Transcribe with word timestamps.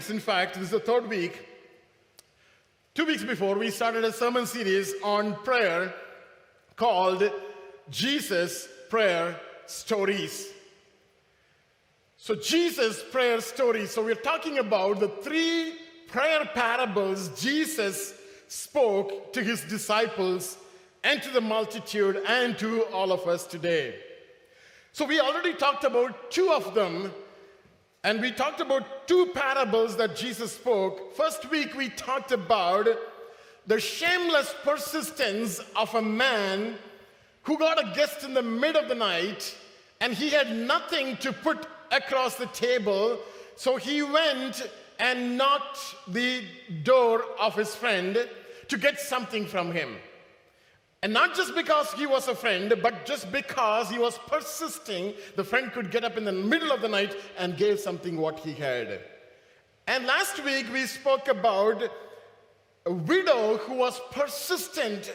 weeks, 0.00 0.08
in 0.08 0.18
fact, 0.18 0.54
this 0.54 0.62
is 0.64 0.70
the 0.70 0.80
third 0.80 1.10
week. 1.10 1.46
Two 2.94 3.04
weeks 3.04 3.22
before, 3.22 3.54
we 3.56 3.70
started 3.70 4.02
a 4.02 4.10
sermon 4.10 4.46
series 4.46 4.94
on 5.04 5.34
prayer 5.44 5.92
called 6.74 7.30
Jesus 7.90 8.66
Prayer 8.88 9.38
Stories. 9.66 10.48
So, 12.16 12.34
Jesus' 12.34 13.04
prayer 13.12 13.42
stories. 13.42 13.90
So, 13.90 14.02
we're 14.02 14.14
talking 14.14 14.56
about 14.56 15.00
the 15.00 15.08
three 15.08 15.74
prayer 16.08 16.48
parables 16.54 17.38
Jesus 17.38 18.14
spoke 18.48 19.34
to 19.34 19.42
his 19.42 19.60
disciples 19.64 20.56
and 21.04 21.22
to 21.22 21.30
the 21.30 21.42
multitude 21.42 22.22
and 22.26 22.56
to 22.58 22.84
all 22.84 23.12
of 23.12 23.28
us 23.28 23.46
today. 23.46 23.96
So, 24.92 25.04
we 25.04 25.20
already 25.20 25.52
talked 25.52 25.84
about 25.84 26.30
two 26.30 26.50
of 26.52 26.74
them, 26.74 27.12
and 28.02 28.20
we 28.20 28.32
talked 28.32 28.60
about 28.60 29.06
two 29.06 29.26
parables 29.34 29.96
that 29.98 30.16
Jesus 30.16 30.52
spoke. 30.52 31.14
First 31.14 31.50
week, 31.50 31.74
we 31.74 31.90
talked 31.90 32.32
about 32.32 32.88
the 33.66 33.78
shameless 33.78 34.54
persistence 34.62 35.60
of 35.76 35.94
a 35.94 36.00
man 36.02 36.76
who 37.42 37.58
got 37.58 37.78
a 37.78 37.94
guest 37.94 38.24
in 38.24 38.32
the 38.32 38.42
mid 38.42 38.74
of 38.74 38.88
the 38.88 38.94
night 38.94 39.54
and 40.00 40.14
he 40.14 40.30
had 40.30 40.56
nothing 40.56 41.16
to 41.18 41.32
put 41.32 41.66
across 41.90 42.36
the 42.36 42.46
table. 42.46 43.18
So 43.56 43.76
he 43.76 44.02
went 44.02 44.68
and 44.98 45.36
knocked 45.36 45.78
the 46.08 46.42
door 46.82 47.24
of 47.38 47.54
his 47.54 47.74
friend 47.74 48.26
to 48.68 48.78
get 48.78 48.98
something 48.98 49.46
from 49.46 49.72
him. 49.72 49.96
And 51.02 51.14
not 51.14 51.34
just 51.34 51.54
because 51.54 51.92
he 51.94 52.06
was 52.06 52.28
a 52.28 52.34
friend, 52.34 52.74
but 52.82 53.06
just 53.06 53.32
because 53.32 53.88
he 53.88 53.98
was 53.98 54.18
persisting, 54.26 55.14
the 55.34 55.44
friend 55.44 55.72
could 55.72 55.90
get 55.90 56.04
up 56.04 56.18
in 56.18 56.24
the 56.24 56.32
middle 56.32 56.72
of 56.72 56.82
the 56.82 56.88
night 56.88 57.16
and 57.38 57.56
gave 57.56 57.80
something 57.80 58.18
what 58.18 58.38
he 58.40 58.52
had. 58.52 59.00
And 59.86 60.04
last 60.06 60.44
week 60.44 60.66
we 60.70 60.84
spoke 60.86 61.28
about 61.28 61.82
a 62.84 62.92
widow 62.92 63.56
who 63.56 63.74
was 63.74 63.98
persistent 64.10 65.10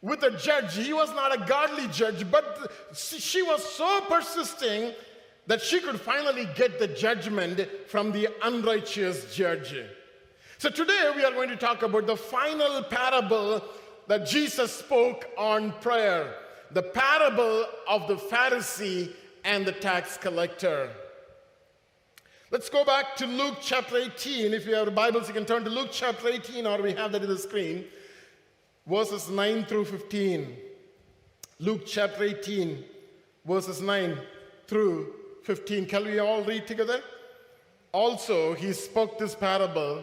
with 0.00 0.22
a 0.22 0.30
judge. 0.30 0.74
He 0.76 0.92
was 0.94 1.10
not 1.10 1.34
a 1.34 1.46
godly 1.46 1.88
judge, 1.88 2.30
but 2.30 2.72
she 2.94 3.42
was 3.42 3.62
so 3.62 4.00
persisting 4.08 4.92
that 5.46 5.60
she 5.60 5.80
could 5.80 6.00
finally 6.00 6.48
get 6.54 6.78
the 6.78 6.88
judgment 6.88 7.60
from 7.88 8.10
the 8.10 8.28
unrighteous 8.42 9.34
judge. 9.34 9.74
So 10.56 10.70
today 10.70 11.12
we 11.14 11.24
are 11.24 11.32
going 11.32 11.50
to 11.50 11.56
talk 11.56 11.82
about 11.82 12.06
the 12.06 12.16
final 12.16 12.82
parable 12.84 13.62
that 14.06 14.26
Jesus 14.26 14.72
spoke 14.72 15.30
on 15.36 15.72
prayer 15.80 16.34
the 16.70 16.82
parable 16.82 17.66
of 17.88 18.08
the 18.08 18.16
Pharisee 18.16 19.12
and 19.44 19.64
the 19.64 19.72
tax 19.72 20.16
collector. 20.16 20.90
Let's 22.50 22.68
go 22.68 22.84
back 22.84 23.16
to 23.16 23.26
Luke 23.26 23.58
chapter 23.60 23.96
18. 23.96 24.52
If 24.52 24.66
you 24.66 24.74
have 24.74 24.92
Bibles, 24.94 25.28
you 25.28 25.34
can 25.34 25.44
turn 25.44 25.64
to 25.64 25.70
Luke 25.70 25.90
chapter 25.92 26.28
18, 26.28 26.66
or 26.66 26.82
we 26.82 26.92
have 26.92 27.12
that 27.12 27.22
in 27.22 27.28
the 27.28 27.38
screen, 27.38 27.84
verses 28.86 29.28
9 29.28 29.66
through 29.66 29.84
15. 29.84 30.56
Luke 31.60 31.82
chapter 31.86 32.24
18, 32.24 32.84
verses 33.44 33.80
9 33.80 34.18
through 34.66 35.14
15. 35.44 35.86
Can 35.86 36.04
we 36.04 36.18
all 36.18 36.42
read 36.42 36.66
together? 36.66 37.00
Also, 37.92 38.54
he 38.54 38.72
spoke 38.72 39.18
this 39.18 39.34
parable 39.34 40.02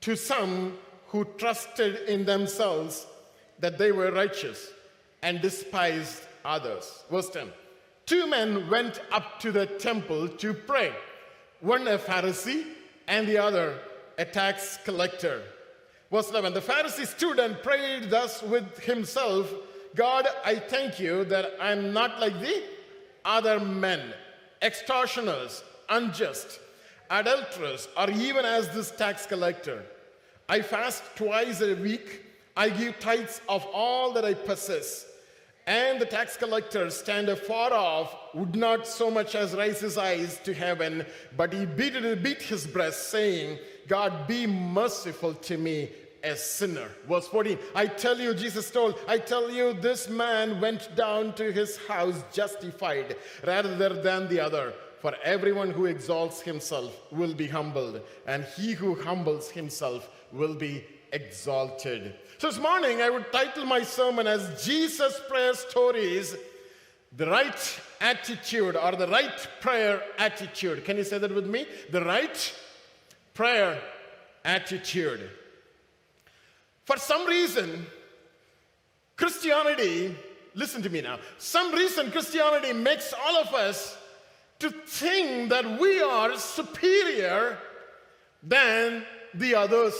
to 0.00 0.16
some 0.16 0.78
who 1.12 1.26
trusted 1.36 2.08
in 2.08 2.24
themselves 2.24 3.06
that 3.60 3.76
they 3.78 3.92
were 3.92 4.10
righteous 4.10 4.70
and 5.22 5.40
despised 5.42 6.22
others. 6.44 7.04
Verse 7.10 7.28
10 7.28 7.52
Two 8.06 8.26
men 8.26 8.68
went 8.68 9.00
up 9.12 9.38
to 9.40 9.52
the 9.52 9.66
temple 9.66 10.26
to 10.26 10.54
pray, 10.54 10.92
one 11.60 11.86
a 11.86 11.98
Pharisee 11.98 12.66
and 13.06 13.28
the 13.28 13.38
other 13.38 13.78
a 14.18 14.24
tax 14.24 14.78
collector. 14.84 15.42
Verse 16.10 16.30
11 16.30 16.54
The 16.54 16.60
Pharisee 16.60 17.06
stood 17.06 17.38
and 17.38 17.62
prayed 17.62 18.10
thus 18.10 18.42
with 18.42 18.78
himself 18.78 19.52
God, 19.94 20.26
I 20.44 20.56
thank 20.56 20.98
you 20.98 21.24
that 21.26 21.52
I'm 21.60 21.92
not 21.92 22.18
like 22.20 22.40
the 22.40 22.62
other 23.26 23.60
men 23.60 24.14
extortioners, 24.62 25.62
unjust, 25.90 26.58
adulterers, 27.10 27.88
or 27.98 28.10
even 28.10 28.46
as 28.46 28.70
this 28.70 28.90
tax 28.90 29.26
collector. 29.26 29.84
I 30.48 30.62
fast 30.62 31.02
twice 31.16 31.60
a 31.60 31.74
week. 31.74 32.22
I 32.56 32.68
give 32.68 32.98
tithes 32.98 33.40
of 33.48 33.66
all 33.72 34.12
that 34.12 34.24
I 34.24 34.34
possess. 34.34 35.06
And 35.66 36.00
the 36.00 36.06
tax 36.06 36.36
collector, 36.36 36.90
stand 36.90 37.28
afar 37.28 37.72
off, 37.72 38.14
would 38.34 38.56
not 38.56 38.86
so 38.86 39.10
much 39.10 39.36
as 39.36 39.54
raise 39.54 39.80
his 39.80 39.96
eyes 39.96 40.40
to 40.44 40.52
heaven, 40.52 41.06
but 41.36 41.52
he 41.52 41.66
beat, 41.66 41.94
beat 42.22 42.42
his 42.42 42.66
breast, 42.66 43.10
saying, 43.10 43.58
God, 43.86 44.26
be 44.26 44.46
merciful 44.46 45.34
to 45.34 45.56
me, 45.56 45.90
a 46.24 46.36
sinner. 46.36 46.88
Verse 47.08 47.28
14 47.28 47.58
I 47.74 47.86
tell 47.86 48.18
you, 48.18 48.34
Jesus 48.34 48.70
told, 48.70 48.98
I 49.06 49.18
tell 49.18 49.50
you, 49.50 49.72
this 49.72 50.08
man 50.08 50.60
went 50.60 50.94
down 50.96 51.32
to 51.34 51.52
his 51.52 51.76
house 51.86 52.22
justified 52.32 53.16
rather 53.46 54.02
than 54.02 54.28
the 54.28 54.40
other. 54.40 54.74
For 55.00 55.14
everyone 55.24 55.72
who 55.72 55.86
exalts 55.86 56.40
himself 56.42 56.96
will 57.10 57.34
be 57.34 57.48
humbled, 57.48 58.02
and 58.24 58.44
he 58.56 58.72
who 58.72 58.94
humbles 58.94 59.50
himself 59.50 60.08
will 60.32 60.54
be 60.54 60.84
exalted. 61.12 62.14
So 62.38 62.48
this 62.48 62.58
morning, 62.58 63.02
I 63.02 63.10
would 63.10 63.30
title 63.32 63.64
my 63.64 63.82
sermon 63.82 64.26
as 64.26 64.64
Jesus' 64.64 65.20
Prayer 65.28 65.54
Stories 65.54 66.34
The 67.16 67.26
Right 67.26 67.80
Attitude 68.00 68.76
or 68.76 68.92
the 68.92 69.06
Right 69.06 69.48
Prayer 69.60 70.02
Attitude. 70.18 70.84
Can 70.84 70.96
you 70.96 71.04
say 71.04 71.18
that 71.18 71.34
with 71.34 71.46
me? 71.46 71.66
The 71.90 72.04
Right 72.04 72.54
Prayer 73.34 73.80
Attitude. 74.44 75.30
For 76.84 76.96
some 76.96 77.26
reason, 77.26 77.86
Christianity, 79.16 80.16
listen 80.54 80.82
to 80.82 80.90
me 80.90 81.00
now, 81.00 81.18
some 81.38 81.72
reason 81.72 82.10
Christianity 82.10 82.72
makes 82.72 83.12
all 83.12 83.36
of 83.36 83.54
us 83.54 83.96
to 84.58 84.70
think 84.70 85.50
that 85.50 85.80
we 85.80 86.00
are 86.00 86.36
superior 86.36 87.58
than 88.42 89.04
the 89.34 89.54
others. 89.54 89.94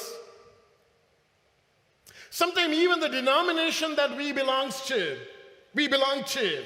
Sometimes 2.33 2.75
even 2.75 2.99
the 2.99 3.11
denomination 3.11 3.95
that 3.97 4.17
we 4.17 4.33
belongs 4.33 4.81
to, 4.87 5.19
we 5.75 5.87
belong 5.87 6.25
to, 6.25 6.65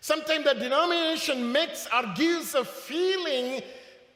sometimes 0.00 0.46
the 0.46 0.54
denomination 0.54 1.52
makes 1.52 1.86
or 1.94 2.14
gives 2.14 2.54
a 2.54 2.64
feeling 2.64 3.60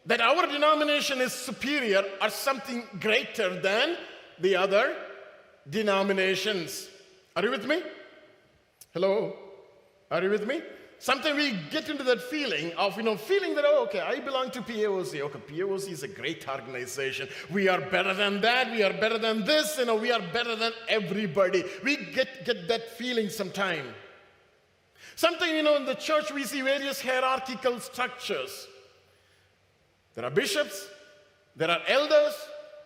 that 0.06 0.22
our 0.22 0.46
denomination 0.46 1.20
is 1.20 1.34
superior 1.34 2.02
or 2.18 2.30
something 2.30 2.82
greater 2.98 3.60
than 3.60 3.98
the 4.38 4.56
other 4.56 4.96
denominations. 5.68 6.88
Are 7.36 7.42
you 7.42 7.50
with 7.50 7.66
me? 7.66 7.82
Hello? 8.94 9.36
Are 10.10 10.22
you 10.22 10.30
with 10.30 10.46
me? 10.46 10.62
Sometimes 11.04 11.36
we 11.36 11.58
get 11.70 11.90
into 11.90 12.02
that 12.02 12.22
feeling 12.22 12.72
of, 12.78 12.96
you 12.96 13.02
know, 13.02 13.14
feeling 13.14 13.54
that, 13.56 13.66
oh, 13.68 13.82
okay, 13.82 14.00
I 14.00 14.20
belong 14.20 14.50
to 14.52 14.62
PAOC. 14.62 15.20
Okay, 15.20 15.38
PAOC 15.38 15.90
is 15.90 16.02
a 16.02 16.08
great 16.08 16.48
organization. 16.48 17.28
We 17.50 17.68
are 17.68 17.78
better 17.78 18.14
than 18.14 18.40
that. 18.40 18.70
We 18.70 18.82
are 18.82 18.94
better 18.94 19.18
than 19.18 19.44
this. 19.44 19.76
You 19.76 19.84
know, 19.84 19.96
we 19.96 20.10
are 20.10 20.22
better 20.32 20.56
than 20.56 20.72
everybody. 20.88 21.62
We 21.82 21.96
get, 21.96 22.46
get 22.46 22.68
that 22.68 22.92
feeling 22.96 23.28
sometime. 23.28 23.84
Sometimes, 25.14 25.52
you 25.52 25.62
know, 25.62 25.76
in 25.76 25.84
the 25.84 25.94
church 25.94 26.32
we 26.32 26.44
see 26.44 26.62
various 26.62 27.02
hierarchical 27.02 27.80
structures. 27.80 28.66
There 30.14 30.24
are 30.24 30.30
bishops, 30.30 30.88
there 31.54 31.70
are 31.70 31.82
elders, 31.86 32.34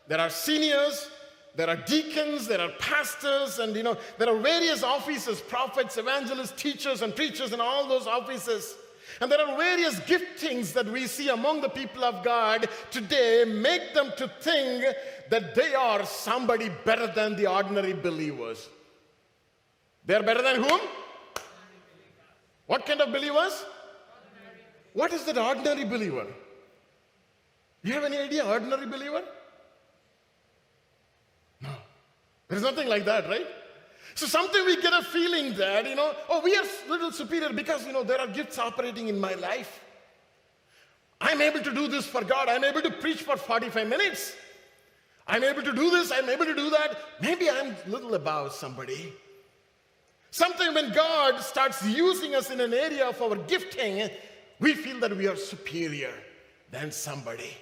there 0.09 0.19
are 0.19 0.31
seniors, 0.31 1.09
there 1.55 1.69
are 1.69 1.77
deacons, 1.77 2.47
there 2.47 2.61
are 2.61 2.71
pastors, 2.79 3.59
and 3.59 3.75
you 3.75 3.83
know, 3.83 3.97
there 4.19 4.29
are 4.29 4.39
various 4.39 4.83
offices 4.83 5.41
prophets, 5.41 5.97
evangelists, 5.97 6.61
teachers, 6.61 7.03
and 7.03 7.15
preachers, 7.15 7.53
and 7.53 7.61
all 7.61 7.89
those 7.89 8.07
offices. 8.07 8.77
And 9.21 9.33
there 9.33 9.41
are 9.41 9.57
various 9.57 9.97
giftings 10.01 10.73
that 10.75 10.87
we 10.87 11.07
see 11.07 11.29
among 11.29 11.61
the 11.61 11.69
people 11.69 12.05
of 12.05 12.23
God 12.23 12.69
today, 12.91 13.45
make 13.45 13.93
them 13.95 14.13
to 14.17 14.29
think 14.41 14.85
that 15.31 15.55
they 15.55 15.75
are 15.75 16.07
somebody 16.07 16.71
better 16.85 17.09
than 17.09 17.35
the 17.35 17.47
ordinary 17.47 17.95
believers. 17.95 18.69
They're 20.07 20.23
better 20.23 20.43
than 20.43 20.63
whom? 20.63 20.81
What 22.67 22.87
kind 22.87 23.01
of 23.01 23.13
believers? 23.13 23.65
What 24.93 25.13
is 25.13 25.25
that 25.25 25.39
ordinary 25.39 25.85
believer? 25.85 26.27
You 27.83 27.95
have 27.95 28.05
any 28.05 28.19
idea, 28.19 28.45
ordinary 28.45 28.87
believer? 28.87 29.25
There's 32.49 32.63
nothing 32.63 32.89
like 32.89 33.05
that, 33.05 33.29
right? 33.29 33.47
So 34.15 34.27
something 34.27 34.65
we 34.65 34.81
get 34.81 34.93
a 34.93 35.03
feeling 35.03 35.55
that, 35.55 35.89
you 35.89 35.95
know, 35.95 36.13
oh, 36.29 36.41
we 36.41 36.57
are 36.57 36.65
little 36.89 37.13
superior 37.13 37.53
because, 37.53 37.87
you 37.87 37.93
know, 37.93 38.03
there 38.03 38.19
are 38.19 38.27
gifts 38.27 38.59
operating 38.59 39.09
in 39.09 39.21
my 39.21 39.35
life. 39.35 39.81
I'm 41.21 41.41
able 41.41 41.61
to 41.61 41.75
do 41.75 41.89
this 41.89 42.07
for 42.07 42.25
God. 42.25 42.49
I'm 42.49 42.65
able 42.65 42.81
to 42.83 42.91
preach 42.91 43.23
for 43.23 43.37
45 43.37 43.87
minutes. 43.87 44.35
I'm 45.27 45.45
able 45.45 45.63
to 45.63 45.73
do 45.73 45.91
this. 45.91 46.11
I'm 46.11 46.29
able 46.29 46.47
to 46.47 46.55
do 46.55 46.71
that. 46.71 46.97
Maybe 47.21 47.51
I'm 47.51 47.77
little 47.87 48.15
above 48.15 48.53
somebody. 48.53 49.13
Something 50.31 50.75
when 50.75 50.93
God 50.93 51.41
starts 51.41 51.85
using 51.87 52.35
us 52.35 52.51
in 52.51 52.61
an 52.61 52.73
area 52.73 53.09
of 53.09 53.21
our 53.21 53.37
gifting, 53.37 54.09
we 54.59 54.75
feel 54.75 54.99
that 55.01 55.17
we 55.17 55.27
are 55.27 55.37
superior. 55.37 56.13
than 56.71 56.93
somebody. 56.93 57.57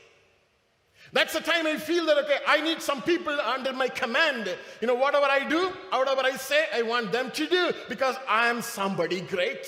That's 1.17 1.33
the 1.33 1.41
time 1.41 1.67
I 1.67 1.79
feel 1.79 2.05
that, 2.05 2.19
okay, 2.19 2.41
I 2.47 2.61
need 2.61 2.83
some 2.83 3.01
people 3.01 3.33
under 3.41 3.73
my 3.73 3.89
command. 3.89 4.55
You 4.83 4.87
know, 4.87 4.95
whatever 4.95 5.25
I 5.25 5.49
do, 5.49 5.73
whatever 5.89 6.21
I 6.21 6.37
say, 6.37 6.67
I 6.75 6.83
want 6.83 7.11
them 7.11 7.31
to 7.31 7.47
do 7.47 7.73
because 7.89 8.17
I 8.29 8.49
am 8.49 8.61
somebody 8.61 9.23
great. 9.23 9.67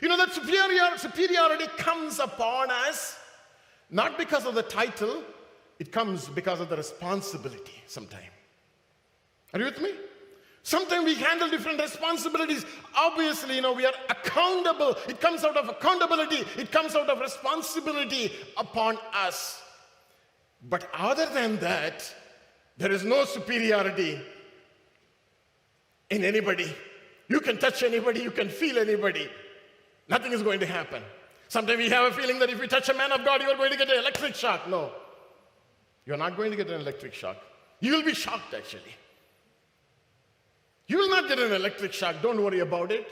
You 0.00 0.08
know, 0.08 0.16
that 0.16 0.32
superior, 0.32 0.96
superiority 0.96 1.66
comes 1.76 2.20
upon 2.20 2.70
us 2.70 3.18
not 3.90 4.16
because 4.16 4.46
of 4.46 4.54
the 4.54 4.62
title, 4.62 5.22
it 5.78 5.92
comes 5.92 6.26
because 6.30 6.58
of 6.58 6.70
the 6.70 6.76
responsibility 6.78 7.82
sometimes. 7.86 8.24
Are 9.52 9.58
you 9.58 9.66
with 9.66 9.82
me? 9.82 9.92
Sometimes 10.62 11.04
we 11.04 11.16
handle 11.16 11.50
different 11.50 11.78
responsibilities. 11.78 12.64
Obviously, 12.96 13.56
you 13.56 13.60
know, 13.60 13.74
we 13.74 13.84
are 13.84 13.92
accountable. 14.08 14.96
It 15.06 15.20
comes 15.20 15.44
out 15.44 15.58
of 15.58 15.68
accountability, 15.68 16.44
it 16.56 16.72
comes 16.72 16.96
out 16.96 17.10
of 17.10 17.20
responsibility 17.20 18.32
upon 18.56 18.96
us. 19.12 19.60
But 20.68 20.88
other 20.94 21.26
than 21.26 21.58
that, 21.58 22.12
there 22.76 22.90
is 22.90 23.04
no 23.04 23.24
superiority 23.24 24.20
in 26.10 26.24
anybody. 26.24 26.74
You 27.28 27.40
can 27.40 27.58
touch 27.58 27.82
anybody, 27.82 28.20
you 28.20 28.30
can 28.30 28.48
feel 28.48 28.78
anybody. 28.78 29.30
Nothing 30.08 30.32
is 30.32 30.42
going 30.42 30.60
to 30.60 30.66
happen. 30.66 31.02
Sometimes 31.48 31.78
we 31.78 31.88
have 31.90 32.12
a 32.12 32.14
feeling 32.14 32.38
that 32.38 32.50
if 32.50 32.60
you 32.60 32.66
touch 32.66 32.88
a 32.88 32.94
man 32.94 33.12
of 33.12 33.24
God, 33.24 33.42
you 33.42 33.50
are 33.50 33.56
going 33.56 33.70
to 33.70 33.76
get 33.76 33.90
an 33.90 33.98
electric 33.98 34.34
shock. 34.34 34.68
No, 34.68 34.90
you're 36.06 36.16
not 36.16 36.36
going 36.36 36.50
to 36.50 36.56
get 36.56 36.68
an 36.68 36.80
electric 36.80 37.14
shock. 37.14 37.36
You 37.80 37.92
will 37.92 38.04
be 38.04 38.14
shocked, 38.14 38.54
actually. 38.54 38.94
You 40.86 40.98
will 40.98 41.08
not 41.08 41.28
get 41.28 41.38
an 41.38 41.52
electric 41.52 41.92
shock. 41.92 42.16
Don't 42.22 42.42
worry 42.42 42.60
about 42.60 42.92
it. 42.92 43.06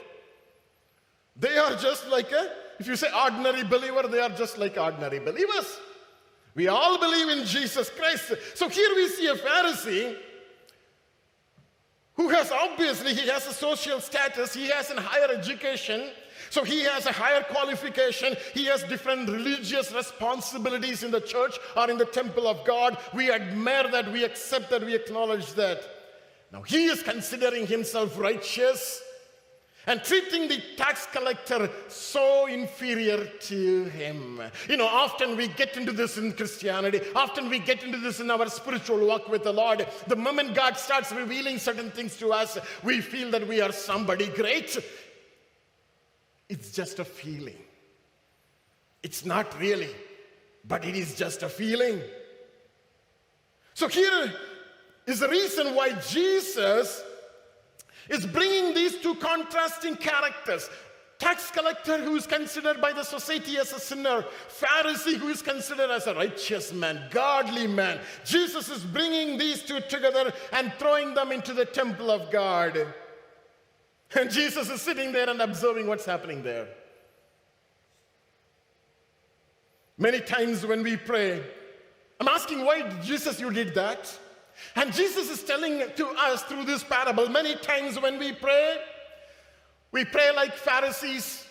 They 1.35 1.57
are 1.57 1.75
just 1.75 2.07
like 2.07 2.31
a, 2.31 2.51
if 2.79 2.87
you 2.87 2.95
say 2.95 3.07
ordinary 3.23 3.63
believer, 3.63 4.07
they 4.07 4.19
are 4.19 4.29
just 4.29 4.57
like 4.57 4.77
ordinary 4.77 5.19
believers. 5.19 5.79
We 6.55 6.67
all 6.67 6.99
believe 6.99 7.29
in 7.29 7.45
Jesus 7.45 7.89
Christ. 7.89 8.33
So 8.55 8.69
here 8.69 8.93
we 8.95 9.07
see 9.07 9.27
a 9.27 9.35
Pharisee 9.35 10.17
who 12.15 12.29
has 12.29 12.51
obviously 12.51 13.13
he 13.13 13.27
has 13.27 13.47
a 13.47 13.53
social 13.53 13.99
status, 13.99 14.53
he 14.53 14.69
has 14.69 14.91
a 14.91 15.01
higher 15.01 15.31
education, 15.31 16.11
so 16.51 16.63
he 16.63 16.83
has 16.83 17.07
a 17.07 17.11
higher 17.11 17.41
qualification, 17.43 18.35
he 18.53 18.65
has 18.65 18.83
different 18.83 19.27
religious 19.27 19.91
responsibilities 19.91 21.01
in 21.01 21.09
the 21.09 21.21
church 21.21 21.57
or 21.75 21.89
in 21.89 21.97
the 21.97 22.05
temple 22.05 22.47
of 22.47 22.63
God. 22.65 22.97
We 23.15 23.31
admire 23.31 23.89
that, 23.89 24.11
we 24.11 24.23
accept 24.23 24.69
that, 24.69 24.85
we 24.85 24.93
acknowledge 24.93 25.53
that. 25.53 25.81
Now 26.51 26.61
he 26.61 26.85
is 26.85 27.01
considering 27.01 27.65
himself 27.65 28.19
righteous 28.19 29.01
and 29.87 30.03
treating 30.03 30.47
the 30.47 30.61
tax 30.77 31.07
collector 31.11 31.69
so 31.87 32.45
inferior 32.45 33.25
to 33.25 33.83
him. 33.85 34.41
You 34.69 34.77
know, 34.77 34.87
often 34.87 35.35
we 35.35 35.47
get 35.49 35.75
into 35.75 35.91
this 35.91 36.17
in 36.17 36.33
Christianity, 36.33 37.01
often 37.15 37.49
we 37.49 37.59
get 37.59 37.83
into 37.83 37.97
this 37.97 38.19
in 38.19 38.31
our 38.31 38.49
spiritual 38.49 39.05
walk 39.05 39.27
with 39.27 39.43
the 39.43 39.51
Lord. 39.51 39.85
The 40.07 40.15
moment 40.15 40.55
God 40.55 40.77
starts 40.77 41.11
revealing 41.11 41.57
certain 41.57 41.91
things 41.91 42.17
to 42.17 42.31
us, 42.31 42.57
we 42.83 43.01
feel 43.01 43.31
that 43.31 43.47
we 43.47 43.61
are 43.61 43.71
somebody 43.71 44.27
great. 44.27 44.77
It's 46.49 46.71
just 46.71 46.99
a 46.99 47.05
feeling. 47.05 47.57
It's 49.01 49.25
not 49.25 49.59
really, 49.59 49.89
but 50.65 50.85
it 50.85 50.95
is 50.95 51.15
just 51.15 51.43
a 51.43 51.49
feeling. 51.49 52.01
So 53.73 53.87
here 53.87 54.33
is 55.07 55.19
the 55.19 55.27
reason 55.27 55.75
why 55.75 55.93
Jesus 55.93 57.03
is 58.09 58.25
bringing 58.25 58.73
these 58.73 58.97
two 58.97 59.15
contrasting 59.15 59.95
characters 59.95 60.69
tax 61.23 61.51
collector 61.51 61.97
who 61.99 62.15
is 62.15 62.27
considered 62.27 62.81
by 62.81 62.91
the 62.91 63.03
society 63.03 63.57
as 63.57 63.71
a 63.71 63.79
sinner, 63.79 64.25
Pharisee 64.49 65.15
who 65.15 65.29
is 65.29 65.41
considered 65.41 65.89
as 65.89 66.05
a 66.05 66.13
righteous 66.13 66.73
man, 66.73 67.01
godly 67.11 67.65
man. 67.65 68.01
Jesus 68.25 68.67
is 68.69 68.83
bringing 68.83 69.37
these 69.37 69.63
two 69.63 69.79
together 69.81 70.33
and 70.51 70.73
throwing 70.77 71.13
them 71.13 71.31
into 71.31 71.53
the 71.53 71.63
temple 71.63 72.11
of 72.11 72.29
God. 72.29 72.87
And 74.15 74.29
Jesus 74.29 74.69
is 74.69 74.81
sitting 74.81 75.13
there 75.13 75.29
and 75.29 75.39
observing 75.41 75.87
what's 75.87 76.05
happening 76.05 76.43
there. 76.43 76.67
Many 79.97 80.19
times 80.19 80.65
when 80.65 80.83
we 80.83 80.97
pray, 80.97 81.41
I'm 82.19 82.27
asking 82.27 82.65
why, 82.65 82.89
Jesus, 83.01 83.39
you 83.39 83.49
did 83.49 83.73
that? 83.75 84.19
And 84.75 84.93
Jesus 84.93 85.29
is 85.29 85.43
telling 85.43 85.79
to 85.95 86.07
us 86.07 86.43
through 86.43 86.65
this 86.65 86.83
parable 86.83 87.29
many 87.29 87.55
times 87.55 87.99
when 87.99 88.17
we 88.17 88.31
pray, 88.31 88.77
we 89.91 90.05
pray 90.05 90.31
like 90.35 90.55
Pharisees. 90.55 91.47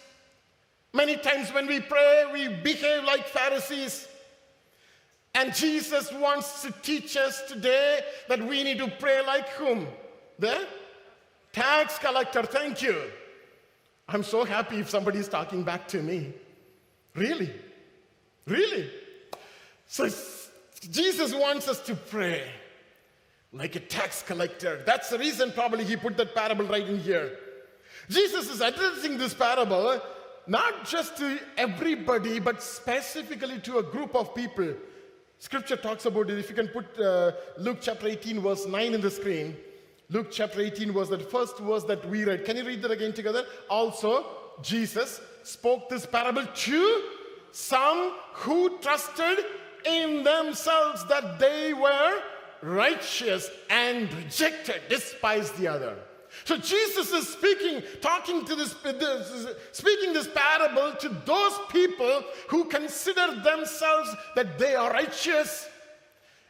Many 0.93 1.17
times 1.17 1.53
when 1.53 1.67
we 1.67 1.81
pray, 1.81 2.25
we 2.33 2.49
behave 2.49 3.05
like 3.05 3.27
Pharisees. 3.27 4.09
And 5.35 5.55
Jesus 5.55 6.13
wants 6.13 6.63
to 6.63 6.73
teach 6.83 7.17
us 7.17 7.43
today 7.49 8.01
that 8.29 8.43
we 8.47 8.63
need 8.63 8.79
to 8.79 8.89
pray 8.99 9.25
like 9.25 9.49
whom? 9.51 9.87
The 10.39 10.67
tax 11.53 11.99
collector. 11.99 12.43
Thank 12.43 12.83
you. 12.83 13.01
I'm 14.09 14.23
so 14.23 14.45
happy 14.45 14.81
if 14.81 14.91
somebody 14.91 15.19
is 15.19 15.29
talking 15.29 15.63
back 15.63 15.89
to 15.89 16.03
me. 16.03 16.35
Really? 17.15 17.51
Really? 18.47 18.91
So 19.87 20.09
Jesus 20.91 21.33
wants 21.33 21.69
us 21.69 21.81
to 21.87 21.95
pray 21.95 22.51
like 23.53 23.77
a 23.77 23.81
tax 23.81 24.23
collector. 24.23 24.83
That's 24.87 25.11
the 25.11 25.19
reason 25.19 25.53
probably 25.53 25.85
he 25.85 25.97
put 25.97 26.17
that 26.17 26.35
parable 26.35 26.65
right 26.65 26.87
in 26.87 26.99
here. 26.99 27.39
Jesus 28.09 28.51
is 28.51 28.61
addressing 28.61 29.19
this 29.19 29.35
parable 29.35 30.01
not 30.47 30.87
just 30.87 31.17
to 31.19 31.39
everybody, 31.57 32.41
but 32.41 32.63
specifically 32.63 33.59
to 33.61 33.79
a 33.79 33.83
group 33.83 34.15
of 34.15 34.35
people. 34.35 34.75
Scripture 35.39 35.77
talks 35.77 36.05
about 36.07 36.31
it. 36.31 36.39
If 36.39 36.49
you 36.49 36.55
can 36.55 36.69
put 36.69 36.99
uh, 36.99 37.33
Luke 37.59 37.79
chapter 37.81 38.09
18, 38.09 38.41
verse 38.41 38.67
9 38.67 38.95
in 38.95 39.01
the 39.01 39.11
screen. 39.11 39.57
Luke 40.11 40.29
chapter 40.31 40.61
18 40.61 40.93
was 40.93 41.09
that 41.11 41.31
first 41.31 41.59
verse 41.59 41.85
that 41.85 42.07
we 42.09 42.25
read. 42.25 42.45
Can 42.45 42.57
you 42.57 42.65
read 42.65 42.83
that 42.83 42.91
again 42.91 43.13
together? 43.13 43.45
Also, 43.71 44.27
Jesus 44.63 45.21
spoke 45.43 45.89
this 45.89 46.07
parable 46.07 46.45
to 46.45 47.03
some 47.51 48.15
who 48.35 48.79
trusted 48.79 49.39
in 49.85 50.23
themselves 50.23 51.05
that 51.07 51.39
they 51.39 51.73
were 51.73 52.23
righteous 52.63 53.51
and 53.69 54.13
rejected, 54.15 54.81
despised 54.89 55.57
the 55.59 55.69
other. 55.69 55.97
So 56.45 56.57
Jesus 56.57 57.13
is 57.13 57.29
speaking, 57.29 57.83
talking 58.01 58.45
to 58.45 58.55
this, 58.55 58.75
this, 58.83 59.47
speaking 59.73 60.13
this 60.13 60.29
parable 60.29 60.95
to 61.01 61.09
those 61.27 61.59
people 61.71 62.25
who 62.49 62.65
consider 62.65 63.41
themselves 63.43 64.15
that 64.35 64.59
they 64.59 64.75
are 64.75 64.91
righteous 64.91 65.69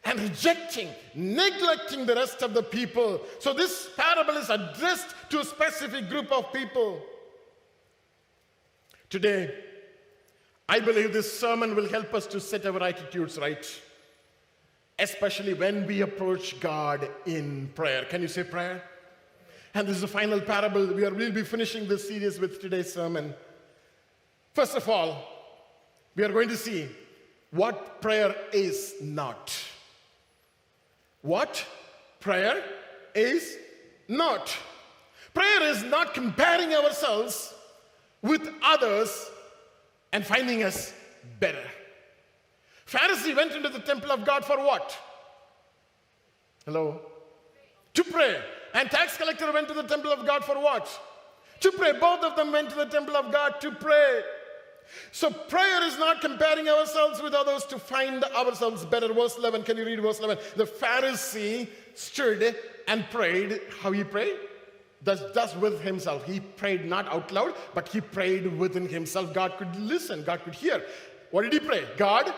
and 0.04 0.21
rejecting, 0.21 0.88
neglecting 1.14 2.07
the 2.07 2.14
rest 2.14 2.42
of 2.42 2.54
the 2.54 2.62
people. 2.62 3.21
So 3.38 3.52
this 3.52 3.90
parable 3.97 4.37
is 4.37 4.50
addressed 4.50 5.14
to 5.31 5.40
a 5.40 5.45
specific 5.45 6.09
group 6.09 6.31
of 6.31 6.52
people. 6.52 7.00
Today, 9.11 9.54
I 10.69 10.81
believe 10.81 11.12
this 11.12 11.38
sermon 11.38 11.75
will 11.75 11.88
help 11.88 12.14
us 12.14 12.26
to 12.28 12.40
set 12.40 12.64
our 12.66 12.83
attitudes 12.83 13.38
right 13.38 13.64
especially 14.99 15.54
when 15.54 15.87
we 15.87 16.02
approach 16.02 16.61
God 16.61 17.08
in 17.26 17.70
prayer. 17.75 18.04
Can 18.04 18.22
you 18.22 18.28
say 18.28 18.44
prayer? 18.44 18.82
And 19.75 19.88
this 19.88 19.96
is 19.96 20.02
the 20.02 20.08
final 20.08 20.40
parable. 20.40 20.87
We 20.87 21.04
are, 21.04 21.14
we'll 21.14 21.32
be 21.32 21.44
finishing 21.44 21.88
this 21.88 22.06
series 22.06 22.38
with 22.38 22.61
today's 22.61 22.92
sermon. 22.92 23.34
First 24.52 24.76
of 24.76 24.88
all, 24.88 25.25
we 26.14 26.25
are 26.25 26.28
going 26.28 26.49
to 26.49 26.56
see 26.56 26.88
what 27.50 28.02
prayer 28.02 28.34
is 28.52 28.94
not. 29.00 29.52
What 31.22 31.64
prayer 32.20 32.62
is 33.14 33.56
not. 34.08 34.56
Prayer 35.32 35.62
is 35.62 35.82
not 35.84 36.12
comparing 36.12 36.75
ourselves 36.75 37.54
with 38.20 38.46
others 38.62 39.30
and 40.12 40.25
finding 40.25 40.62
us 40.62 40.92
better. 41.40 41.64
Pharisee 42.92 43.34
went 43.34 43.52
into 43.52 43.70
the 43.70 43.78
temple 43.78 44.12
of 44.12 44.25
God 44.25 44.44
for 44.44 44.58
what? 44.58 44.99
Hello? 46.66 47.00
To 47.94 48.04
pray. 48.04 48.38
And 48.75 48.90
tax 48.90 49.16
collector 49.16 49.50
went 49.50 49.68
to 49.68 49.75
the 49.75 49.82
temple 49.84 50.12
of 50.12 50.26
God 50.26 50.44
for 50.44 50.56
what? 50.56 50.87
To 51.61 51.72
pray. 51.72 51.92
Both 51.92 52.22
of 52.22 52.37
them 52.37 52.52
went 52.52 52.68
to 52.70 52.76
the 52.76 52.87
temple 52.87 53.16
of 53.16 53.32
God 53.32 53.61
to 53.62 53.70
pray. 53.70 54.22
So 55.11 55.30
prayer 55.30 55.82
is 55.84 55.99
not 55.99 56.20
comparing 56.20 56.68
ourselves 56.68 57.22
with 57.22 57.32
others 57.32 57.64
to 57.66 57.78
find 57.78 58.25
ourselves 58.25 58.84
better. 58.84 59.12
Verse 59.12 59.38
11, 59.38 59.62
can 59.62 59.78
you 59.78 59.87
read 59.87 60.00
verse 60.00 60.18
11? 60.18 60.42
The 60.56 60.64
Pharisee 60.64 61.68
stood 61.94 62.56
and 62.88 63.08
prayed. 63.11 63.61
How 63.80 63.92
he 63.92 64.04
prayed? 64.04 64.37
Thus, 65.02 65.22
thus 65.32 65.56
with 65.56 65.80
himself. 65.80 66.25
He 66.25 66.40
prayed 66.40 66.84
not 66.84 67.06
out 67.08 67.32
loud, 67.32 67.54
but 67.75 67.88
he 67.88 68.00
prayed 68.00 68.58
within 68.58 68.87
himself. 68.87 69.32
God 69.32 69.56
could 69.56 69.75
listen, 69.76 70.25
God 70.25 70.44
could 70.44 70.54
hear. 70.54 70.84
What 71.30 71.42
did 71.42 71.54
he 71.54 71.61
pray? 71.61 71.87
God, 71.96 72.32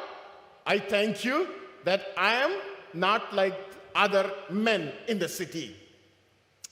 I 0.67 0.79
thank 0.79 1.25
you 1.25 1.49
that 1.85 2.07
I 2.17 2.35
am 2.35 2.59
not 2.93 3.35
like 3.35 3.55
other 3.95 4.31
men 4.51 4.93
in 5.09 5.19
the 5.19 5.29
city, 5.29 5.77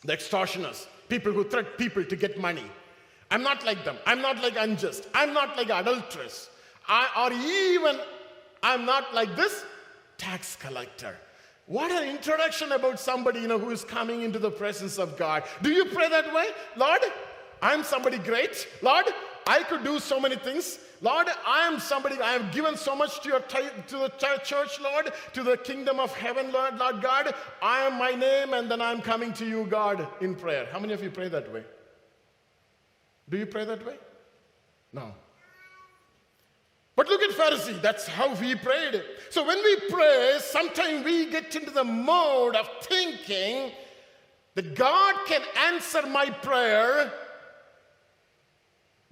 the 0.04 0.12
extortioners, 0.14 0.86
people 1.08 1.32
who 1.32 1.44
threat 1.44 1.78
people 1.78 2.04
to 2.04 2.16
get 2.16 2.38
money. 2.40 2.64
I'm 3.30 3.42
not 3.42 3.64
like 3.64 3.84
them. 3.84 3.96
I'm 4.06 4.20
not 4.20 4.42
like 4.42 4.56
unjust. 4.58 5.08
I'm 5.14 5.32
not 5.32 5.56
like 5.56 5.70
adulteress. 5.70 6.50
I, 6.88 7.08
or 7.16 7.32
even 7.32 8.00
I'm 8.62 8.84
not 8.84 9.14
like 9.14 9.34
this 9.36 9.64
tax 10.18 10.56
collector. 10.56 11.16
What 11.66 11.90
an 11.90 12.08
introduction 12.08 12.72
about 12.72 12.98
somebody 12.98 13.40
you 13.40 13.48
know 13.48 13.58
who 13.58 13.70
is 13.70 13.84
coming 13.84 14.22
into 14.22 14.38
the 14.38 14.50
presence 14.50 14.98
of 14.98 15.16
God. 15.16 15.44
Do 15.62 15.70
you 15.70 15.86
pray 15.86 16.08
that 16.08 16.32
way? 16.34 16.48
Lord, 16.76 17.00
I'm 17.62 17.84
somebody 17.84 18.18
great. 18.18 18.68
Lord, 18.82 19.06
I 19.46 19.62
could 19.62 19.84
do 19.84 19.98
so 19.98 20.20
many 20.20 20.36
things. 20.36 20.78
Lord, 21.00 21.26
I 21.44 21.66
am 21.66 21.80
somebody, 21.80 22.20
I 22.20 22.32
have 22.32 22.52
given 22.52 22.76
so 22.76 22.94
much 22.94 23.20
to, 23.22 23.28
your 23.28 23.40
to 23.40 23.72
the 23.88 24.12
church, 24.44 24.80
Lord, 24.80 25.12
to 25.32 25.42
the 25.42 25.56
kingdom 25.56 25.98
of 25.98 26.14
heaven, 26.14 26.52
Lord, 26.52 26.78
Lord 26.78 27.02
God. 27.02 27.34
I 27.60 27.80
am 27.80 27.98
my 27.98 28.12
name, 28.12 28.54
and 28.54 28.70
then 28.70 28.80
I'm 28.80 29.02
coming 29.02 29.32
to 29.34 29.44
you, 29.44 29.64
God, 29.64 30.06
in 30.20 30.36
prayer. 30.36 30.68
How 30.70 30.78
many 30.78 30.92
of 30.92 31.02
you 31.02 31.10
pray 31.10 31.28
that 31.28 31.52
way? 31.52 31.64
Do 33.28 33.36
you 33.36 33.46
pray 33.46 33.64
that 33.64 33.84
way? 33.84 33.96
No. 34.92 35.12
But 36.94 37.08
look 37.08 37.22
at 37.22 37.30
Pharisee, 37.30 37.80
that's 37.80 38.06
how 38.06 38.34
he 38.36 38.54
prayed. 38.54 39.02
So 39.30 39.44
when 39.44 39.58
we 39.64 39.76
pray, 39.88 40.38
sometimes 40.40 41.04
we 41.04 41.30
get 41.30 41.54
into 41.56 41.70
the 41.70 41.84
mode 41.84 42.54
of 42.54 42.68
thinking 42.82 43.72
that 44.54 44.74
God 44.76 45.14
can 45.26 45.40
answer 45.68 46.06
my 46.06 46.28
prayer 46.28 47.12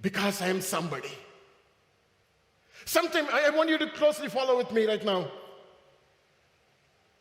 because 0.01 0.41
I 0.41 0.47
am 0.47 0.61
somebody. 0.61 1.11
Sometimes 2.85 3.29
I 3.31 3.49
want 3.51 3.69
you 3.69 3.77
to 3.77 3.89
closely 3.91 4.27
follow 4.27 4.57
with 4.57 4.71
me 4.71 4.85
right 4.85 5.03
now. 5.03 5.29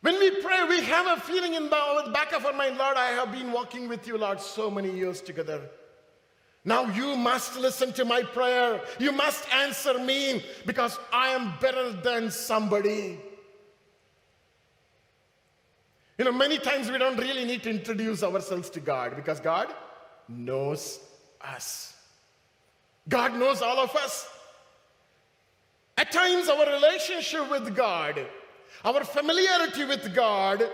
When 0.03 0.19
we 0.19 0.31
pray, 0.41 0.65
we 0.67 0.83
have 0.85 1.19
a 1.19 1.21
feeling 1.21 1.55
in 1.55 1.65
the 1.65 2.11
back 2.15 2.33
of 2.33 2.47
our 2.47 2.55
mind, 2.55 2.79
Lord, 2.79 2.97
I 2.97 3.11
have 3.11 3.33
been 3.33 3.53
walking 3.53 3.87
with 3.87 4.07
you, 4.07 4.17
Lord, 4.17 4.41
so 4.41 4.71
many 4.71 4.91
years 4.91 5.21
together. 5.21 5.61
Now 6.65 6.87
you 6.87 7.17
must 7.17 7.59
listen 7.59 7.93
to 7.95 8.05
my 8.05 8.23
prayer. 8.23 8.81
You 8.99 9.13
must 9.13 9.47
answer 9.53 9.99
me 9.99 10.45
because 10.67 10.99
I 11.13 11.29
am 11.29 11.55
better 11.61 11.93
than 11.93 12.31
somebody. 12.31 13.19
You 16.19 16.25
know, 16.25 16.33
many 16.33 16.59
times 16.59 16.91
we 16.91 16.99
don't 16.99 17.17
really 17.17 17.45
need 17.45 17.63
to 17.63 17.71
introduce 17.71 18.23
ourselves 18.23 18.69
to 18.71 18.81
God 18.81 19.17
because 19.17 19.41
God 19.41 19.75
knows 20.29 21.01
us. 21.41 21.95
God 23.09 23.35
knows 23.35 23.63
all 23.63 23.79
of 23.79 23.95
us. 23.97 24.29
At 25.97 26.13
times, 26.13 26.49
our 26.49 26.67
relationship 26.67 27.51
with 27.51 27.75
God, 27.77 28.27
our 28.85 29.05
familiarity 29.05 29.85
with 29.85 30.15
God, 30.15 30.65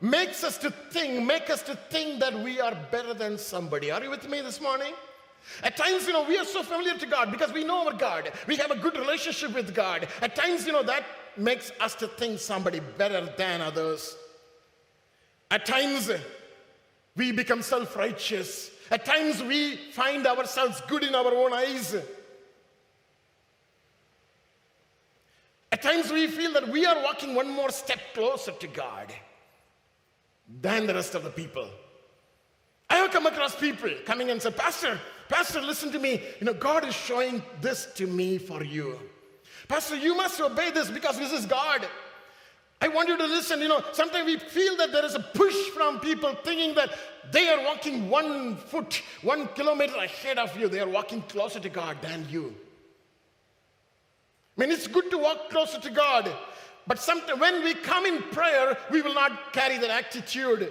makes 0.00 0.44
us 0.44 0.58
to 0.58 0.70
think, 0.70 1.24
make 1.24 1.48
us 1.48 1.62
to 1.62 1.74
think 1.90 2.20
that 2.20 2.34
we 2.34 2.60
are 2.60 2.74
better 2.90 3.14
than 3.14 3.38
somebody. 3.38 3.90
Are 3.90 4.02
you 4.02 4.10
with 4.10 4.28
me 4.28 4.40
this 4.40 4.60
morning? 4.60 4.92
At 5.62 5.76
times, 5.76 6.06
you 6.06 6.12
know, 6.12 6.24
we 6.24 6.38
are 6.38 6.44
so 6.44 6.62
familiar 6.62 6.98
to 6.98 7.06
God 7.06 7.30
because 7.30 7.52
we 7.52 7.64
know 7.64 7.86
our 7.86 7.92
God. 7.92 8.32
We 8.46 8.56
have 8.56 8.70
a 8.70 8.76
good 8.76 8.96
relationship 8.96 9.54
with 9.54 9.74
God. 9.74 10.08
At 10.22 10.34
times, 10.34 10.66
you 10.66 10.72
know, 10.72 10.82
that 10.82 11.04
makes 11.36 11.70
us 11.80 11.94
to 11.96 12.08
think 12.08 12.40
somebody 12.40 12.80
better 12.80 13.28
than 13.36 13.60
others. 13.60 14.16
At 15.50 15.66
times, 15.66 16.10
we 17.16 17.32
become 17.32 17.62
self 17.62 17.96
righteous. 17.96 18.70
At 18.90 19.04
times, 19.04 19.42
we 19.42 19.76
find 19.92 20.26
ourselves 20.26 20.80
good 20.88 21.04
in 21.04 21.14
our 21.14 21.34
own 21.34 21.52
eyes. 21.52 21.96
At 25.72 25.82
times, 25.82 26.12
we 26.12 26.26
feel 26.26 26.52
that 26.52 26.68
we 26.68 26.86
are 26.86 27.02
walking 27.02 27.34
one 27.34 27.50
more 27.50 27.70
step 27.70 27.98
closer 28.14 28.52
to 28.52 28.66
God 28.66 29.12
than 30.60 30.86
the 30.86 30.94
rest 30.94 31.14
of 31.14 31.24
the 31.24 31.30
people. 31.30 31.68
I 32.90 32.96
have 32.96 33.10
come 33.10 33.26
across 33.26 33.56
people 33.56 33.90
coming 34.04 34.30
and 34.30 34.40
say, 34.40 34.50
Pastor, 34.50 35.00
Pastor, 35.28 35.60
listen 35.60 35.90
to 35.92 35.98
me. 35.98 36.22
You 36.38 36.46
know, 36.46 36.54
God 36.54 36.86
is 36.86 36.94
showing 36.94 37.42
this 37.60 37.86
to 37.94 38.06
me 38.06 38.38
for 38.38 38.62
you. 38.62 39.00
Pastor, 39.68 39.96
you 39.96 40.14
must 40.14 40.40
obey 40.40 40.70
this 40.70 40.90
because 40.90 41.18
this 41.18 41.32
is 41.32 41.46
God. 41.46 41.86
I 42.80 42.88
want 42.88 43.08
you 43.08 43.16
to 43.16 43.26
listen. 43.26 43.60
You 43.60 43.68
know, 43.68 43.82
sometimes 43.92 44.26
we 44.26 44.38
feel 44.38 44.76
that 44.76 44.92
there 44.92 45.04
is 45.04 45.14
a 45.14 45.20
push 45.20 45.54
from 45.70 46.00
people 46.00 46.34
thinking 46.44 46.74
that 46.74 46.90
they 47.30 47.48
are 47.48 47.64
walking 47.64 48.10
one 48.10 48.56
foot, 48.56 49.02
one 49.22 49.48
kilometer 49.48 49.96
ahead 49.96 50.38
of 50.38 50.58
you. 50.58 50.68
They 50.68 50.80
are 50.80 50.88
walking 50.88 51.22
closer 51.22 51.60
to 51.60 51.68
God 51.68 51.96
than 52.02 52.26
you. 52.28 52.54
I 54.56 54.60
mean, 54.60 54.70
it's 54.70 54.86
good 54.86 55.10
to 55.10 55.18
walk 55.18 55.50
closer 55.50 55.80
to 55.80 55.90
God, 55.90 56.30
but 56.86 56.98
sometimes 57.00 57.40
when 57.40 57.64
we 57.64 57.74
come 57.74 58.06
in 58.06 58.22
prayer, 58.24 58.76
we 58.90 59.02
will 59.02 59.14
not 59.14 59.52
carry 59.52 59.78
that 59.78 59.90
attitude. 59.90 60.70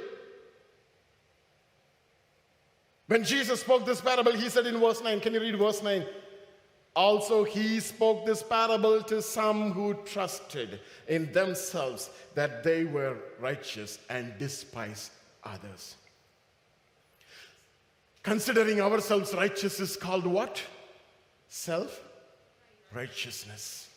When 3.07 3.23
Jesus 3.23 3.59
spoke 3.59 3.85
this 3.85 3.99
parable, 3.99 4.31
he 4.31 4.47
said 4.49 4.65
in 4.67 4.79
verse 4.79 5.01
9, 5.01 5.19
can 5.19 5.33
you 5.33 5.41
read 5.41 5.57
verse 5.57 5.83
9? 5.83 6.05
Also, 6.95 7.43
he 7.43 7.79
spoke 7.79 8.25
this 8.25 8.43
parable 8.43 9.01
to 9.01 9.21
some 9.21 9.71
who 9.71 9.95
trusted 10.05 10.79
in 11.07 11.31
themselves 11.33 12.11
that 12.35 12.63
they 12.63 12.83
were 12.83 13.17
righteous 13.39 13.97
and 14.09 14.37
despised 14.37 15.11
others. 15.43 15.95
Considering 18.21 18.79
ourselves 18.79 19.33
righteous 19.33 19.79
is 19.79 19.97
called 19.97 20.27
what? 20.27 20.61
Self 21.49 21.99
righteousness. 22.93 23.89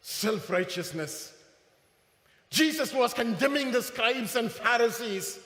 Self 0.00 0.48
righteousness. 0.48 1.34
Jesus 2.50 2.94
was 2.94 3.12
condemning 3.12 3.70
the 3.72 3.82
scribes 3.82 4.36
and 4.36 4.50
Pharisees 4.50 5.38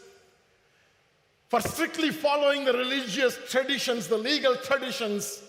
for 1.48 1.60
strictly 1.60 2.10
following 2.10 2.64
the 2.64 2.72
religious 2.72 3.36
traditions, 3.50 4.06
the 4.06 4.16
legal 4.16 4.56
traditions, 4.56 5.42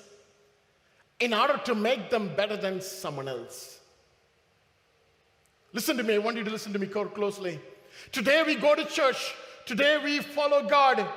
in 1.19 1.33
order 1.33 1.57
to 1.65 1.75
make 1.75 2.09
them 2.09 2.35
better 2.35 2.57
than 2.57 2.81
someone 2.81 3.27
else. 3.27 3.79
Listen 5.73 5.97
to 5.97 6.03
me, 6.03 6.15
I 6.15 6.17
want 6.19 6.37
you 6.37 6.43
to 6.43 6.51
listen 6.51 6.73
to 6.73 6.79
me 6.79 6.87
closely. 6.87 7.59
Today 8.11 8.43
we 8.45 8.55
go 8.55 8.75
to 8.75 8.85
church, 8.85 9.33
today 9.65 9.99
we 10.03 10.19
follow 10.19 10.67
God. 10.67 11.07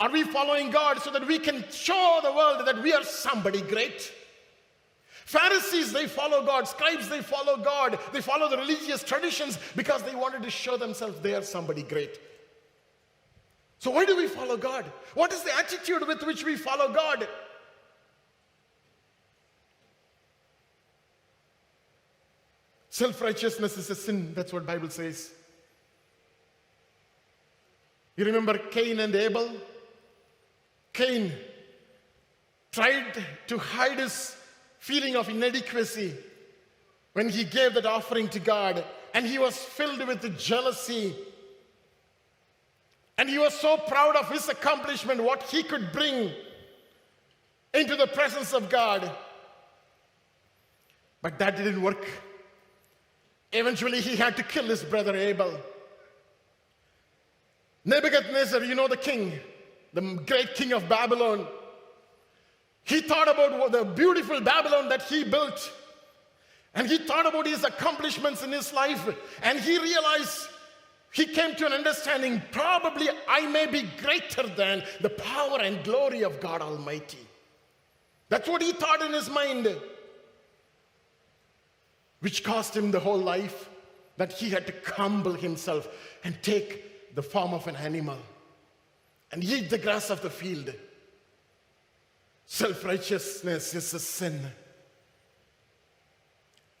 Are 0.00 0.10
we 0.10 0.22
following 0.22 0.70
God 0.70 1.00
so 1.02 1.10
that 1.10 1.26
we 1.26 1.38
can 1.40 1.64
show 1.70 2.20
the 2.22 2.32
world 2.32 2.64
that 2.66 2.82
we 2.82 2.92
are 2.92 3.02
somebody 3.02 3.62
great? 3.62 4.12
Pharisees, 5.24 5.92
they 5.92 6.06
follow 6.06 6.42
God. 6.42 6.66
Scribes, 6.66 7.08
they 7.08 7.20
follow 7.20 7.56
God. 7.58 7.98
They 8.12 8.22
follow 8.22 8.48
the 8.48 8.56
religious 8.56 9.02
traditions 9.02 9.58
because 9.76 10.02
they 10.02 10.14
wanted 10.14 10.42
to 10.42 10.50
show 10.50 10.76
themselves 10.76 11.20
they 11.20 11.34
are 11.34 11.42
somebody 11.42 11.82
great. 11.82 12.18
So, 13.78 13.90
why 13.90 14.04
do 14.06 14.16
we 14.16 14.26
follow 14.26 14.56
God? 14.56 14.86
What 15.14 15.32
is 15.32 15.42
the 15.42 15.54
attitude 15.54 16.06
with 16.06 16.22
which 16.22 16.44
we 16.44 16.56
follow 16.56 16.92
God? 16.92 17.28
Self-righteousness 22.98 23.78
is 23.78 23.90
a 23.90 23.94
sin. 23.94 24.32
That's 24.34 24.52
what 24.52 24.66
Bible 24.66 24.90
says. 24.90 25.30
You 28.16 28.24
remember 28.24 28.58
Cain 28.58 28.98
and 28.98 29.14
Abel? 29.14 29.52
Cain 30.92 31.32
tried 32.72 33.24
to 33.46 33.56
hide 33.56 34.00
his 34.00 34.36
feeling 34.80 35.14
of 35.14 35.28
inadequacy 35.28 36.12
when 37.12 37.28
he 37.28 37.44
gave 37.44 37.74
that 37.74 37.86
offering 37.86 38.28
to 38.30 38.40
God, 38.40 38.84
and 39.14 39.24
he 39.24 39.38
was 39.38 39.56
filled 39.56 40.04
with 40.04 40.36
jealousy 40.36 41.14
and 43.16 43.28
he 43.28 43.38
was 43.38 43.54
so 43.54 43.76
proud 43.76 44.16
of 44.16 44.28
his 44.28 44.48
accomplishment, 44.48 45.22
what 45.22 45.44
he 45.44 45.62
could 45.62 45.92
bring 45.92 46.32
into 47.72 47.94
the 47.94 48.08
presence 48.08 48.52
of 48.52 48.68
God. 48.68 49.08
But 51.22 51.38
that 51.38 51.56
didn't 51.56 51.80
work. 51.80 52.04
Eventually, 53.52 54.00
he 54.00 54.16
had 54.16 54.36
to 54.36 54.42
kill 54.42 54.64
his 54.64 54.82
brother 54.82 55.16
Abel. 55.16 55.58
Nebuchadnezzar, 57.84 58.62
you 58.64 58.74
know 58.74 58.88
the 58.88 58.96
king, 58.96 59.32
the 59.94 60.02
great 60.26 60.54
king 60.54 60.72
of 60.72 60.88
Babylon, 60.88 61.46
he 62.88 63.02
thought 63.02 63.28
about 63.28 63.70
the 63.70 63.84
beautiful 63.84 64.40
Babylon 64.40 64.88
that 64.88 65.02
he 65.02 65.22
built. 65.22 65.72
And 66.74 66.88
he 66.88 66.96
thought 66.96 67.26
about 67.26 67.46
his 67.46 67.62
accomplishments 67.62 68.42
in 68.42 68.50
his 68.50 68.72
life. 68.72 69.06
And 69.42 69.60
he 69.60 69.78
realized 69.78 70.48
he 71.12 71.26
came 71.26 71.54
to 71.56 71.66
an 71.66 71.72
understanding 71.72 72.42
probably 72.50 73.08
I 73.28 73.46
may 73.46 73.66
be 73.66 73.82
greater 74.02 74.46
than 74.46 74.84
the 75.00 75.10
power 75.10 75.60
and 75.60 75.84
glory 75.84 76.22
of 76.22 76.40
God 76.40 76.62
Almighty. 76.62 77.26
That's 78.30 78.48
what 78.48 78.62
he 78.62 78.72
thought 78.72 79.02
in 79.02 79.12
his 79.12 79.28
mind, 79.28 79.68
which 82.20 82.42
cost 82.44 82.76
him 82.76 82.90
the 82.90 83.00
whole 83.00 83.18
life 83.18 83.68
that 84.16 84.32
he 84.32 84.50
had 84.50 84.66
to 84.66 84.74
humble 84.94 85.32
himself 85.32 85.88
and 86.24 86.42
take 86.42 87.14
the 87.14 87.22
form 87.22 87.54
of 87.54 87.66
an 87.66 87.76
animal 87.76 88.18
and 89.30 89.44
eat 89.44 89.70
the 89.70 89.78
grass 89.78 90.10
of 90.10 90.22
the 90.22 90.30
field. 90.30 90.72
Self 92.46 92.84
righteousness 92.84 93.74
is 93.74 93.92
a 93.94 94.00
sin. 94.00 94.40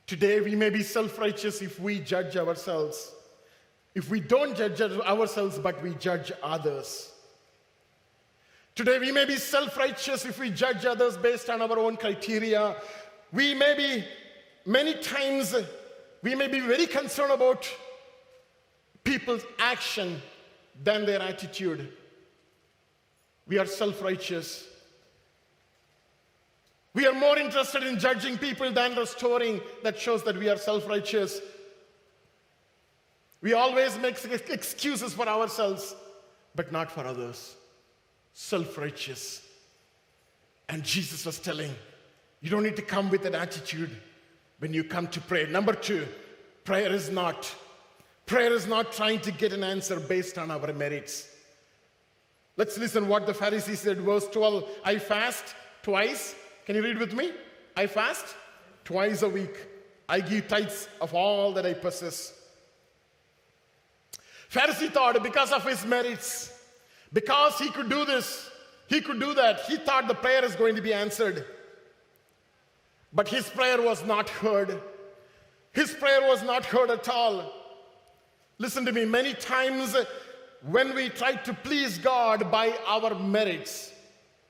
Today, 0.06 0.40
we 0.40 0.56
may 0.56 0.70
be 0.70 0.82
self 0.82 1.18
righteous 1.18 1.60
if 1.60 1.78
we 1.78 2.00
judge 2.00 2.36
ourselves. 2.36 3.12
If 3.94 4.10
we 4.10 4.20
don't 4.20 4.56
judge 4.56 4.80
ourselves, 4.80 5.58
but 5.58 5.82
we 5.82 5.94
judge 5.94 6.32
others. 6.42 7.12
Today, 8.74 8.98
we 8.98 9.12
may 9.12 9.26
be 9.26 9.36
self 9.36 9.76
righteous 9.76 10.24
if 10.24 10.38
we 10.38 10.50
judge 10.50 10.86
others 10.86 11.16
based 11.18 11.50
on 11.50 11.60
our 11.60 11.78
own 11.78 11.96
criteria, 11.96 12.76
We 13.32 13.52
may 13.52 13.74
be, 13.76 14.04
many 14.68 14.94
times, 14.94 15.54
uh, 15.54 15.64
we 16.22 16.34
may 16.34 16.46
be 16.46 16.60
very 16.60 16.86
concerned 16.86 17.32
about 17.32 17.68
people's 19.02 19.42
action 19.58 20.20
than 20.84 21.06
their 21.06 21.22
attitude. 21.22 21.90
We 23.46 23.58
are 23.58 23.66
self 23.66 24.02
righteous. 24.02 24.66
We 26.94 27.06
are 27.06 27.14
more 27.14 27.38
interested 27.38 27.82
in 27.84 27.98
judging 27.98 28.36
people 28.36 28.70
than 28.70 28.94
restoring 28.94 29.60
that 29.82 29.98
shows 29.98 30.22
that 30.24 30.36
we 30.36 30.48
are 30.48 30.58
self 30.58 30.86
righteous. 30.86 31.40
We 33.40 33.54
always 33.54 33.96
make 33.98 34.22
excuses 34.50 35.14
for 35.14 35.28
ourselves, 35.28 35.94
but 36.54 36.72
not 36.72 36.90
for 36.90 37.04
others. 37.06 37.54
Self 38.34 38.76
righteous. 38.76 39.46
And 40.68 40.82
Jesus 40.82 41.24
was 41.24 41.38
telling, 41.38 41.74
you 42.42 42.50
don't 42.50 42.62
need 42.62 42.76
to 42.76 42.82
come 42.82 43.08
with 43.08 43.24
an 43.24 43.34
attitude 43.34 43.90
when 44.58 44.74
you 44.74 44.84
come 44.84 45.06
to 45.08 45.20
pray. 45.20 45.46
Number 45.46 45.72
two, 45.72 46.06
prayer 46.64 46.92
is 46.92 47.10
not. 47.10 47.54
Prayer 48.26 48.52
is 48.52 48.66
not 48.66 48.92
trying 48.92 49.20
to 49.20 49.32
get 49.32 49.52
an 49.52 49.64
answer 49.64 49.98
based 49.98 50.36
on 50.38 50.50
our 50.50 50.72
merits. 50.72 51.28
Let's 52.56 52.76
listen 52.76 53.08
what 53.08 53.26
the 53.26 53.34
Pharisees 53.34 53.80
said, 53.80 53.98
verse 53.98 54.26
12. 54.28 54.68
I 54.84 54.98
fast 54.98 55.54
twice. 55.82 56.34
Can 56.66 56.76
you 56.76 56.82
read 56.82 56.98
with 56.98 57.14
me? 57.14 57.32
I 57.76 57.86
fast 57.86 58.26
twice 58.84 59.22
a 59.22 59.28
week. 59.28 59.56
I 60.08 60.20
give 60.20 60.48
tithes 60.48 60.88
of 61.00 61.14
all 61.14 61.52
that 61.52 61.64
I 61.64 61.74
possess. 61.74 62.34
Pharisee 64.50 64.90
thought 64.90 65.22
because 65.22 65.52
of 65.52 65.64
his 65.64 65.84
merits, 65.84 66.52
because 67.12 67.58
he 67.58 67.70
could 67.70 67.88
do 67.88 68.04
this, 68.04 68.50
he 68.88 69.00
could 69.00 69.20
do 69.20 69.34
that, 69.34 69.60
he 69.62 69.76
thought 69.76 70.08
the 70.08 70.14
prayer 70.14 70.44
is 70.44 70.56
going 70.56 70.74
to 70.74 70.82
be 70.82 70.92
answered. 70.92 71.44
But 73.12 73.28
his 73.28 73.48
prayer 73.48 73.80
was 73.80 74.04
not 74.04 74.28
heard. 74.28 74.80
His 75.72 75.92
prayer 75.92 76.28
was 76.28 76.42
not 76.42 76.64
heard 76.64 76.90
at 76.90 77.08
all. 77.08 77.52
Listen 78.58 78.84
to 78.84 78.92
me, 78.92 79.04
many 79.04 79.34
times 79.34 79.96
when 80.62 80.94
we 80.94 81.08
try 81.08 81.34
to 81.34 81.54
please 81.54 81.98
God 81.98 82.50
by 82.50 82.76
our 82.86 83.14
merits, 83.14 83.92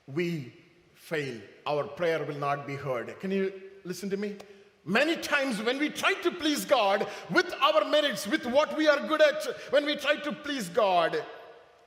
we 0.06 0.52
fail. 0.94 1.38
Our 1.66 1.84
prayer 1.84 2.24
will 2.24 2.38
not 2.38 2.66
be 2.66 2.74
heard. 2.74 3.18
Can 3.20 3.30
you 3.30 3.52
listen 3.84 4.08
to 4.10 4.16
me? 4.16 4.36
Many 4.84 5.16
times 5.16 5.62
when 5.62 5.78
we 5.78 5.90
try 5.90 6.14
to 6.14 6.30
please 6.30 6.64
God 6.64 7.06
with 7.30 7.52
our 7.60 7.84
merits, 7.84 8.26
with 8.26 8.46
what 8.46 8.74
we 8.76 8.88
are 8.88 9.06
good 9.06 9.20
at, 9.20 9.44
when 9.70 9.84
we 9.84 9.96
try 9.96 10.16
to 10.16 10.32
please 10.32 10.70
God, 10.70 11.22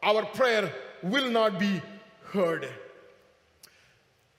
our 0.04 0.24
prayer 0.24 0.72
will 1.02 1.30
not 1.32 1.58
be 1.58 1.82
heard. 2.26 2.70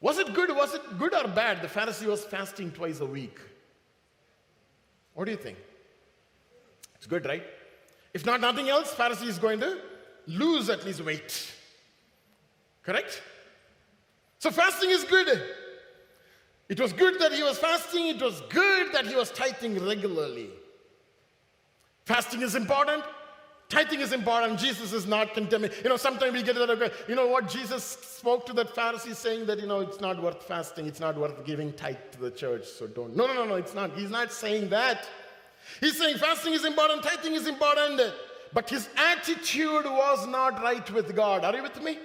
Was 0.03 0.19
it 0.19 0.35
good? 0.35 0.55
Was 0.55 0.75
it 0.75 0.99
good 0.99 1.15
or 1.15 1.29
bad? 1.29 1.63
The 1.63 1.69
Pharisee 1.69 2.07
was 2.07 2.25
fasting 2.25 2.73
twice 2.73 3.01
a 3.01 3.07
week. 3.07 3.39
What 5.15 5.25
do 5.25 5.31
you 5.31 5.37
think? 5.37 5.57
It's 6.97 7.07
good, 7.07 7.25
right? 7.25 7.45
If 8.13 8.27
not 8.27 8.41
nothing 8.41 8.69
else, 8.69 8.93
Pharisee 8.95 9.29
is 9.29 9.39
going 9.39 9.61
to 9.61 9.79
lose 10.27 10.69
at 10.69 10.85
least 10.85 11.05
weight. 11.05 11.53
Correct? 12.83 13.23
So 14.41 14.51
fasting 14.51 14.91
is 14.91 15.05
good. 15.05 15.41
It 16.69 16.81
was 16.81 16.93
good 16.93 17.21
that 17.21 17.33
he 17.33 17.43
was 17.43 17.59
fasting, 17.59 18.09
it 18.09 18.21
was 18.21 18.41
good 18.49 18.93
that 18.93 19.07
he 19.07 19.15
was 19.15 19.31
tithing 19.31 19.85
regularly. 19.85 20.51
Fasting 22.07 22.43
is 22.43 22.55
important, 22.57 23.05
tithing 23.73 24.01
is 24.01 24.13
important. 24.13 24.61
Jesus 24.61 24.93
is 24.93 25.07
not 25.07 25.33
condemning. 25.33 25.71
You 25.83 25.89
know, 25.89 25.97
sometimes 25.97 26.33
we 26.35 26.43
get 26.43 26.55
that, 26.57 26.93
you 27.09 27.15
know 27.15 27.27
what, 27.27 27.49
Jesus 27.49 27.83
spoke 27.83 28.45
to 28.47 28.53
that 28.53 28.75
Pharisee 28.75 29.17
saying 29.17 29.47
that, 29.47 29.59
you 29.59 29.67
know, 29.67 29.81
it's 29.81 30.01
not 30.01 30.23
worth 30.23 30.43
fasting, 30.43 30.87
it's 30.87 31.01
not 31.01 31.17
worth 31.17 31.45
giving 31.45 31.73
tithe 31.73 31.97
to 32.13 32.21
the 32.21 32.31
church, 32.31 32.67
so 32.67 32.87
don't. 32.87 33.17
No, 33.17 33.27
no, 33.27 33.33
no, 33.33 33.47
no, 33.47 33.55
it's 33.55 33.75
not. 33.75 33.97
He's 33.97 34.11
not 34.11 34.31
saying 34.31 34.69
that. 34.69 35.09
He's 35.81 35.99
saying 35.99 36.19
fasting 36.19 36.53
is 36.53 36.65
important, 36.67 37.03
tithing 37.03 37.35
is 37.35 37.47
important, 37.47 38.01
but 38.53 38.69
his 38.69 38.89
attitude 38.97 39.87
was 39.87 40.27
not 40.27 40.63
right 40.63 40.89
with 40.93 41.17
God. 41.17 41.45
Are 41.45 41.57
you 41.57 41.63
with 41.63 41.83
me? 41.83 41.99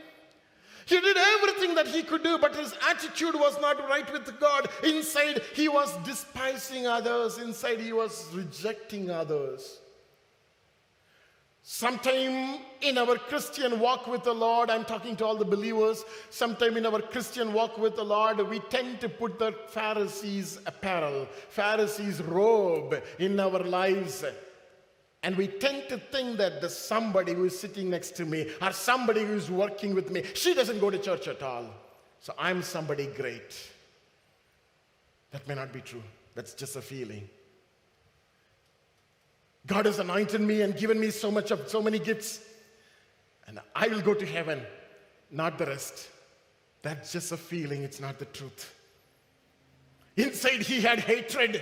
He 0.85 1.01
did 1.01 1.17
everything 1.17 1.75
that 1.75 1.87
he 1.87 2.01
could 2.01 2.23
do, 2.23 2.37
but 2.37 2.55
his 2.55 2.73
attitude 2.89 3.35
was 3.35 3.59
not 3.59 3.77
right 3.89 4.09
with 4.13 4.39
God. 4.39 4.69
Inside, 4.85 5.41
he 5.53 5.67
was 5.67 5.93
despising 6.05 6.87
others, 6.87 7.39
inside, 7.39 7.81
he 7.81 7.91
was 7.91 8.25
rejecting 8.33 9.11
others. 9.11 9.79
Sometime 11.69 12.61
in 12.79 12.97
our 12.97 13.17
Christian 13.17 13.81
walk 13.81 14.07
with 14.07 14.23
the 14.23 14.33
Lord, 14.33 14.69
I'm 14.69 14.85
talking 14.85 15.17
to 15.17 15.25
all 15.25 15.35
the 15.35 15.43
believers, 15.43 16.05
sometime 16.29 16.77
in 16.77 16.85
our 16.85 17.01
Christian 17.01 17.51
walk 17.51 17.77
with 17.77 17.97
the 17.97 18.05
Lord, 18.05 18.39
we 18.47 18.59
tend 18.59 19.01
to 19.01 19.09
put 19.09 19.37
the 19.37 19.51
Pharisees' 19.67 20.59
apparel, 20.65 21.27
Pharisees' 21.49 22.21
robe 22.21 23.03
in 23.19 23.37
our 23.37 23.59
lives. 23.59 24.23
And 25.23 25.35
we 25.35 25.47
tend 25.47 25.89
to 25.89 25.97
think 25.97 26.37
that 26.37 26.61
there's 26.61 26.77
somebody 26.77 27.33
who 27.33 27.43
is 27.43 27.59
sitting 27.59 27.89
next 27.89 28.15
to 28.15 28.25
me 28.25 28.49
or 28.61 28.71
somebody 28.71 29.25
who 29.25 29.33
is 29.33 29.51
working 29.51 29.93
with 29.93 30.09
me. 30.09 30.23
She 30.35 30.53
doesn't 30.53 30.79
go 30.79 30.89
to 30.89 30.97
church 30.97 31.27
at 31.27 31.43
all. 31.43 31.65
So 32.21 32.33
I'm 32.39 32.63
somebody 32.63 33.07
great. 33.07 33.61
That 35.31 35.45
may 35.49 35.55
not 35.55 35.73
be 35.73 35.81
true. 35.81 36.03
That's 36.33 36.53
just 36.53 36.77
a 36.77 36.81
feeling. 36.81 37.27
God 39.65 39.85
has 39.85 39.99
anointed 39.99 40.41
me 40.41 40.61
and 40.61 40.77
given 40.77 40.99
me 40.99 41.11
so 41.11 41.29
much 41.31 41.51
of 41.51 41.67
so 41.67 41.81
many 41.81 41.99
gifts. 41.99 42.39
And 43.47 43.59
I 43.75 43.87
will 43.87 44.01
go 44.01 44.13
to 44.13 44.25
heaven, 44.25 44.61
not 45.31 45.57
the 45.57 45.65
rest. 45.65 46.09
That's 46.81 47.11
just 47.11 47.31
a 47.31 47.37
feeling, 47.37 47.83
it's 47.83 47.99
not 47.99 48.19
the 48.19 48.25
truth. 48.25 48.73
Inside, 50.15 50.61
he 50.61 50.81
had 50.81 50.99
hatred. 50.99 51.61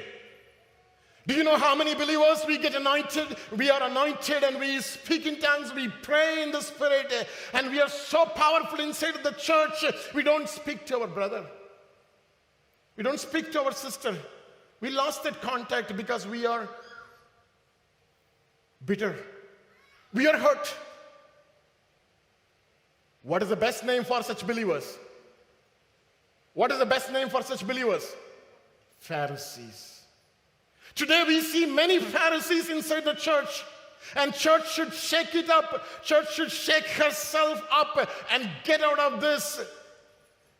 Do 1.27 1.33
you 1.33 1.43
know 1.43 1.57
how 1.57 1.73
many 1.73 1.95
believers 1.95 2.43
we 2.47 2.59
get 2.59 2.75
anointed? 2.75 3.35
We 3.57 3.71
are 3.71 3.81
anointed 3.81 4.43
and 4.43 4.59
we 4.59 4.79
speak 4.81 5.25
in 5.25 5.39
tongues, 5.39 5.73
we 5.73 5.87
pray 5.87 6.43
in 6.43 6.51
the 6.51 6.61
Spirit, 6.61 7.27
and 7.53 7.71
we 7.71 7.81
are 7.81 7.89
so 7.89 8.25
powerful 8.25 8.79
inside 8.79 9.23
the 9.23 9.31
church, 9.31 9.83
we 10.13 10.21
don't 10.21 10.47
speak 10.47 10.85
to 10.87 10.99
our 11.01 11.07
brother. 11.07 11.45
We 12.95 13.03
don't 13.03 13.19
speak 13.19 13.51
to 13.53 13.63
our 13.63 13.71
sister. 13.71 14.15
We 14.81 14.89
lost 14.91 15.23
that 15.23 15.41
contact 15.41 15.95
because 15.97 16.27
we 16.27 16.45
are 16.45 16.69
bitter. 18.85 19.15
We 20.13 20.27
are 20.27 20.37
hurt. 20.37 20.73
What 23.23 23.41
is 23.41 23.49
the 23.49 23.55
best 23.55 23.83
name 23.83 24.03
for 24.03 24.21
such 24.23 24.45
believers? 24.45 24.97
What 26.53 26.71
is 26.71 26.79
the 26.79 26.85
best 26.85 27.11
name 27.11 27.29
for 27.29 27.41
such 27.41 27.65
believers? 27.65 28.15
Pharisees. 28.99 30.01
Today 30.93 31.23
we 31.27 31.41
see 31.41 31.65
many 31.65 31.99
Pharisees 31.99 32.69
inside 32.69 33.03
the 33.03 33.13
church. 33.13 33.63
And 34.15 34.33
church 34.33 34.71
should 34.71 34.93
shake 34.93 35.33
it 35.33 35.49
up. 35.49 35.83
Church 36.03 36.33
should 36.35 36.51
shake 36.51 36.85
herself 36.85 37.61
up 37.71 38.09
and 38.31 38.49
get 38.63 38.81
out 38.81 38.99
of 38.99 39.19
this. 39.19 39.59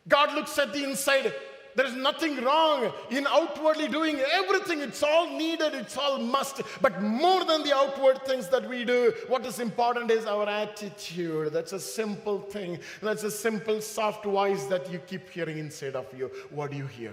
God 0.08 0.34
looks 0.34 0.58
at 0.58 0.72
the 0.72 0.82
inside. 0.82 1.32
There 1.76 1.86
is 1.86 1.94
nothing 1.94 2.42
wrong 2.42 2.90
in 3.10 3.26
outwardly 3.26 3.86
doing 3.88 4.18
everything. 4.32 4.80
It's 4.80 5.02
all 5.02 5.28
needed, 5.36 5.74
it's 5.74 5.96
all 5.98 6.18
must. 6.18 6.62
But 6.80 7.02
more 7.02 7.44
than 7.44 7.62
the 7.62 7.76
outward 7.76 8.24
things 8.24 8.48
that 8.48 8.66
we 8.66 8.86
do, 8.86 9.12
what 9.28 9.44
is 9.44 9.60
important 9.60 10.10
is 10.10 10.24
our 10.24 10.48
attitude. 10.48 11.52
That's 11.52 11.74
a 11.74 11.80
simple 11.80 12.40
thing. 12.40 12.78
That's 13.02 13.24
a 13.24 13.30
simple, 13.30 13.82
soft 13.82 14.24
voice 14.24 14.64
that 14.64 14.90
you 14.90 14.98
keep 15.00 15.28
hearing 15.28 15.58
inside 15.58 15.96
of 15.96 16.06
you. 16.16 16.30
What 16.50 16.70
do 16.70 16.78
you 16.78 16.86
hear? 16.86 17.12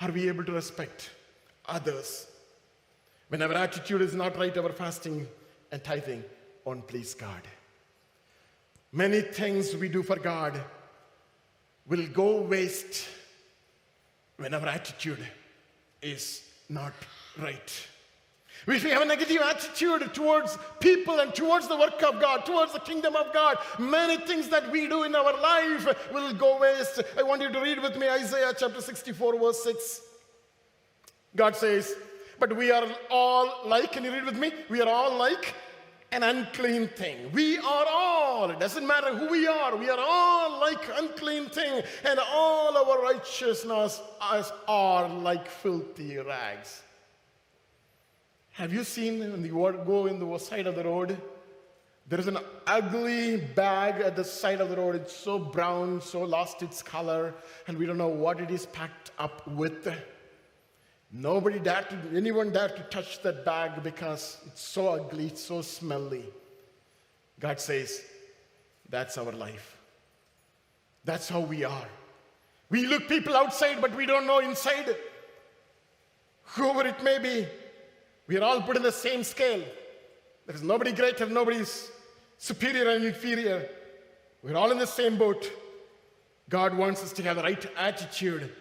Are 0.00 0.10
we 0.10 0.26
able 0.26 0.44
to 0.44 0.52
respect 0.52 1.10
others? 1.66 2.26
When 3.28 3.42
our 3.42 3.52
attitude 3.52 4.02
is 4.02 4.14
not 4.14 4.36
right, 4.36 4.56
our 4.58 4.72
fasting 4.72 5.28
and 5.70 5.84
tithing 5.84 6.24
won't 6.64 6.88
please 6.88 7.14
God. 7.14 7.42
Many 8.90 9.20
things 9.20 9.76
we 9.76 9.88
do 9.88 10.02
for 10.02 10.16
God 10.16 10.60
will 11.88 12.06
go 12.08 12.42
waste 12.42 13.06
when 14.36 14.54
our 14.54 14.66
attitude 14.66 15.26
is 16.02 16.42
not 16.68 16.92
right. 17.40 17.86
If 18.66 18.84
we 18.84 18.90
have 18.90 19.02
a 19.02 19.06
negative 19.06 19.40
attitude 19.40 20.12
towards 20.12 20.58
people 20.80 21.20
and 21.20 21.34
towards 21.34 21.68
the 21.68 21.76
work 21.76 22.02
of 22.02 22.20
God, 22.20 22.44
towards 22.44 22.72
the 22.72 22.80
kingdom 22.80 23.16
of 23.16 23.32
God, 23.32 23.56
many 23.78 24.18
things 24.18 24.48
that 24.48 24.70
we 24.70 24.86
do 24.86 25.04
in 25.04 25.14
our 25.14 25.32
life 25.40 26.12
will 26.12 26.34
go 26.34 26.58
waste. 26.58 27.00
I 27.16 27.22
want 27.22 27.40
you 27.40 27.50
to 27.50 27.60
read 27.60 27.80
with 27.80 27.96
me 27.96 28.08
Isaiah 28.08 28.52
chapter 28.56 28.82
64, 28.82 29.38
verse 29.38 29.62
6. 29.64 30.02
God 31.34 31.56
says, 31.56 31.94
But 32.38 32.54
we 32.54 32.70
are 32.70 32.84
all 33.10 33.60
like, 33.64 33.92
can 33.92 34.04
you 34.04 34.12
read 34.12 34.26
with 34.26 34.36
me? 34.36 34.52
We 34.68 34.82
are 34.82 34.88
all 34.88 35.16
like 35.16 35.54
an 36.10 36.22
unclean 36.22 36.88
thing. 36.88 37.30
We 37.32 37.58
are 37.58 37.86
all, 37.88 38.50
it 38.50 38.58
doesn't 38.58 38.86
matter 38.86 39.14
who 39.14 39.28
we 39.28 39.46
are, 39.46 39.76
we 39.76 39.90
are 39.90 39.98
all 40.00 40.60
like 40.60 40.80
unclean 40.96 41.50
thing, 41.50 41.82
and 42.04 42.18
all 42.32 42.76
our 42.76 43.02
righteousness 43.02 44.00
us 44.20 44.52
are 44.66 45.08
like 45.08 45.48
filthy 45.48 46.16
rags. 46.18 46.82
Have 48.52 48.72
you 48.72 48.84
seen 48.84 49.20
when 49.20 49.44
you 49.44 49.52
go 49.86 50.06
in 50.06 50.18
the 50.18 50.38
side 50.38 50.66
of 50.66 50.74
the 50.74 50.84
road, 50.84 51.20
There 52.08 52.18
is 52.18 52.26
an 52.26 52.38
ugly 52.66 53.36
bag 53.36 54.00
at 54.00 54.16
the 54.16 54.24
side 54.24 54.62
of 54.62 54.70
the 54.70 54.76
road. 54.76 54.94
It's 54.94 55.14
so 55.14 55.38
brown, 55.38 56.00
so 56.00 56.22
lost 56.22 56.62
its 56.62 56.82
color, 56.82 57.34
and 57.66 57.76
we 57.76 57.84
don't 57.84 57.98
know 57.98 58.08
what 58.08 58.40
it 58.40 58.50
is 58.50 58.64
packed 58.64 59.10
up 59.18 59.46
with. 59.46 59.86
Nobody 61.10 61.58
dared 61.58 61.88
to, 61.90 61.96
anyone 62.14 62.52
dared 62.52 62.76
to 62.76 62.82
touch 62.84 63.22
that 63.22 63.44
bag 63.44 63.82
because 63.82 64.38
it's 64.46 64.60
so 64.60 64.88
ugly, 64.88 65.26
it's 65.26 65.42
so 65.42 65.62
smelly. 65.62 66.24
God 67.40 67.58
says, 67.60 68.02
that's 68.88 69.16
our 69.16 69.32
life. 69.32 69.76
That's 71.04 71.28
how 71.28 71.40
we 71.40 71.64
are. 71.64 71.88
We 72.70 72.86
look 72.86 73.08
people 73.08 73.34
outside, 73.34 73.80
but 73.80 73.96
we 73.96 74.04
don't 74.04 74.26
know 74.26 74.40
inside. 74.40 74.94
Whoever 76.42 76.86
it 76.86 77.02
may 77.02 77.18
be, 77.18 77.46
we 78.26 78.36
are 78.36 78.42
all 78.42 78.60
put 78.60 78.76
in 78.76 78.82
the 78.82 78.92
same 78.92 79.24
scale. 79.24 79.62
There 80.46 80.56
is 80.56 80.62
nobody 80.62 80.92
greater, 80.92 81.26
nobody's 81.26 81.90
superior 82.36 82.90
and 82.90 83.04
inferior. 83.04 83.68
We're 84.42 84.56
all 84.56 84.70
in 84.70 84.78
the 84.78 84.86
same 84.86 85.16
boat. 85.16 85.50
God 86.50 86.76
wants 86.76 87.02
us 87.02 87.12
to 87.14 87.22
have 87.22 87.36
the 87.36 87.42
right 87.42 87.66
attitude 87.76 88.52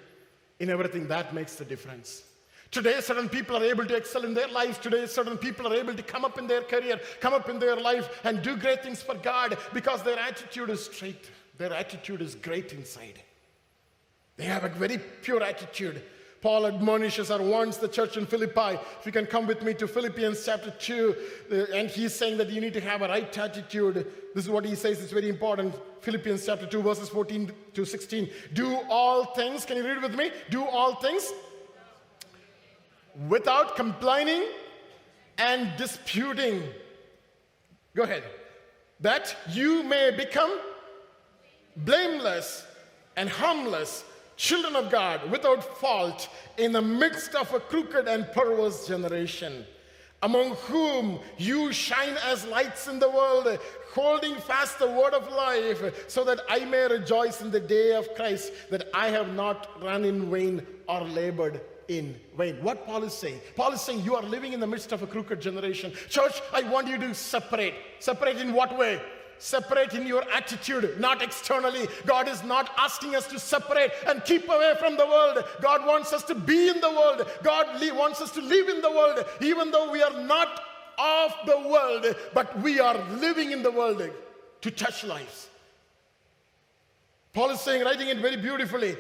in 0.60 0.70
everything 0.70 1.08
that 1.08 1.34
makes 1.34 1.56
the 1.56 1.66
difference. 1.66 2.24
Today, 2.72 3.00
certain 3.00 3.30
people 3.30 3.56
are 3.56 3.64
able 3.64 3.86
to 3.86 3.96
excel 3.96 4.26
in 4.26 4.34
their 4.34 4.48
lives. 4.50 4.78
Today, 4.78 5.06
certain 5.06 5.38
people 5.38 5.68
are 5.68 5.76
able 5.76 5.94
to 5.94 6.04
come 6.04 6.26
up 6.26 6.38
in 6.38 6.48
their 6.48 6.62
career, 6.62 7.00
come 7.22 7.34
up 7.34 7.50
in 7.50 7.60
their 7.60 7.76
life, 7.76 8.22
and 8.24 8.42
do 8.42 8.58
great 8.58 8.84
things 8.84 9.02
for 9.02 9.16
God 9.16 9.58
because 9.74 10.04
their 10.04 10.20
attitude 10.20 10.70
is 10.70 10.86
straight. 10.86 11.30
Their 11.58 11.74
attitude 11.74 12.22
is 12.22 12.36
great 12.36 12.74
inside. 12.74 13.22
They 14.36 14.46
have 14.46 14.64
a 14.64 14.70
very 14.70 15.00
pure 15.22 15.42
attitude. 15.42 16.04
Paul 16.42 16.68
admonishes 16.68 17.32
or 17.32 17.42
warns 17.42 17.78
the 17.78 17.88
church 17.88 18.16
in 18.16 18.28
Philippi. 18.28 18.78
If 19.00 19.06
you 19.06 19.12
can 19.12 19.26
come 19.26 19.48
with 19.48 19.64
me 19.64 19.74
to 19.76 19.88
Philippians 19.88 20.46
chapter 20.46 20.70
2, 20.70 21.16
uh, 21.52 21.56
and 21.74 21.90
he's 21.90 22.14
saying 22.14 22.38
that 22.38 22.50
you 22.50 22.62
need 22.62 22.74
to 22.74 22.82
have 22.82 23.02
a 23.02 23.08
right 23.08 23.38
attitude. 23.38 24.06
This 24.36 24.46
is 24.46 24.50
what 24.50 24.64
he 24.64 24.76
says, 24.76 25.02
it's 25.02 25.12
very 25.12 25.30
important. 25.30 25.74
Philippians 26.02 26.46
chapter 26.46 26.68
2, 26.68 26.82
verses 26.84 27.10
14 27.10 27.52
to 27.74 27.86
16. 27.86 28.30
Do 28.54 28.80
all 28.88 29.26
things, 29.26 29.66
can 29.66 29.78
you 29.78 29.84
read 29.84 29.98
it 29.98 30.04
with 30.04 30.16
me? 30.16 30.32
Do 30.52 30.64
all 30.64 30.96
things 30.96 31.34
without 33.28 33.76
complaining 33.76 34.44
and 35.38 35.76
disputing. 35.78 36.64
Go 37.96 38.04
ahead. 38.04 38.24
That 39.00 39.36
you 39.50 39.84
may 39.84 40.12
become 40.12 40.60
blameless 41.78 42.66
and 43.16 43.30
harmless 43.30 44.04
children 44.36 44.76
of 44.76 44.92
God 44.92 45.32
without 45.32 45.64
fault 45.80 46.30
in 46.58 46.72
the 46.72 46.82
midst 46.82 47.34
of 47.36 47.52
a 47.54 47.60
crooked 47.60 48.08
and 48.08 48.32
perverse 48.32 48.88
generation, 48.88 49.66
among 50.22 50.56
whom 50.68 51.20
you 51.38 51.74
shine 51.74 52.16
as 52.24 52.46
lights 52.46 52.88
in 52.88 53.00
the 53.00 53.10
world, 53.10 53.60
holding 53.94 54.36
fast 54.36 54.78
the 54.78 54.88
word 54.88 55.14
of 55.14 55.32
life, 55.32 56.06
so 56.08 56.24
that 56.24 56.42
I 56.50 56.66
may 56.66 56.88
rejoice 56.88 57.42
in 57.42 57.50
the 57.50 57.60
day 57.60 57.96
of 57.96 58.14
Christ, 58.14 58.52
that 58.70 58.90
I 58.94 59.10
have 59.10 59.34
not 59.34 59.82
run 59.82 60.06
in 60.06 60.30
vain 60.30 60.66
or 60.88 61.02
labored 61.02 61.62
in 61.88 62.16
vain. 62.38 62.56
What 62.62 62.86
Paul 62.86 63.04
is 63.04 63.14
saying? 63.14 63.40
Paul 63.56 63.72
is 63.72 63.82
saying 63.82 64.02
you 64.02 64.16
are 64.16 64.24
living 64.24 64.54
in 64.54 64.60
the 64.60 64.68
midst 64.68 64.92
of 64.92 65.04
a 65.04 65.08
crooked 65.08 65.42
generation. 65.42 65.94
Church, 66.10 66.42
I 66.54 66.64
want 66.64 66.88
you 66.88 66.98
to 66.98 67.14
separate. 67.14 67.74
Separate 68.00 68.38
in 68.38 68.54
what 68.54 68.78
way? 68.78 69.02
separate 69.40 69.94
in 69.94 70.08
your 70.08 70.24
attitude, 70.32 71.00
not 71.00 71.22
externally. 71.22 71.88
God 72.06 72.28
is 72.28 72.44
not 72.44 72.72
asking 72.78 73.16
us 73.16 73.28
to 73.28 73.40
separate 73.40 73.92
and 74.08 74.24
keep 74.24 74.48
away 74.50 74.74
from 74.80 74.98
the 74.98 75.06
world. 75.06 75.44
God 75.62 75.86
wants 75.86 76.14
us 76.14 76.24
to 76.24 76.36
be 76.36 76.70
in 76.70 76.82
the 76.82 76.90
world. 76.90 77.30
God 77.44 77.68
wants 77.96 78.22
us 78.22 78.32
to 78.32 78.42
live 78.42 78.70
in 78.70 78.82
the 78.82 78.90
world, 78.90 79.26
even 79.42 79.72
though 79.72 79.92
we 79.92 80.02
are 80.02 80.24
not 80.24 80.64
of 80.98 81.34
the 81.46 81.60
world, 81.70 82.16
but 82.34 82.60
we 82.62 82.80
are 82.80 82.98
living 83.16 83.52
in 83.52 83.62
the 83.62 83.72
world 83.72 84.02
to 84.62 84.72
touch 84.72 85.04
lives. 85.04 85.48
Paul 87.34 87.52
is 87.52 87.62
saying, 87.62 87.84
writing 87.84 88.08
it 88.08 88.18
very 88.18 88.38
beautifully. 88.38 88.98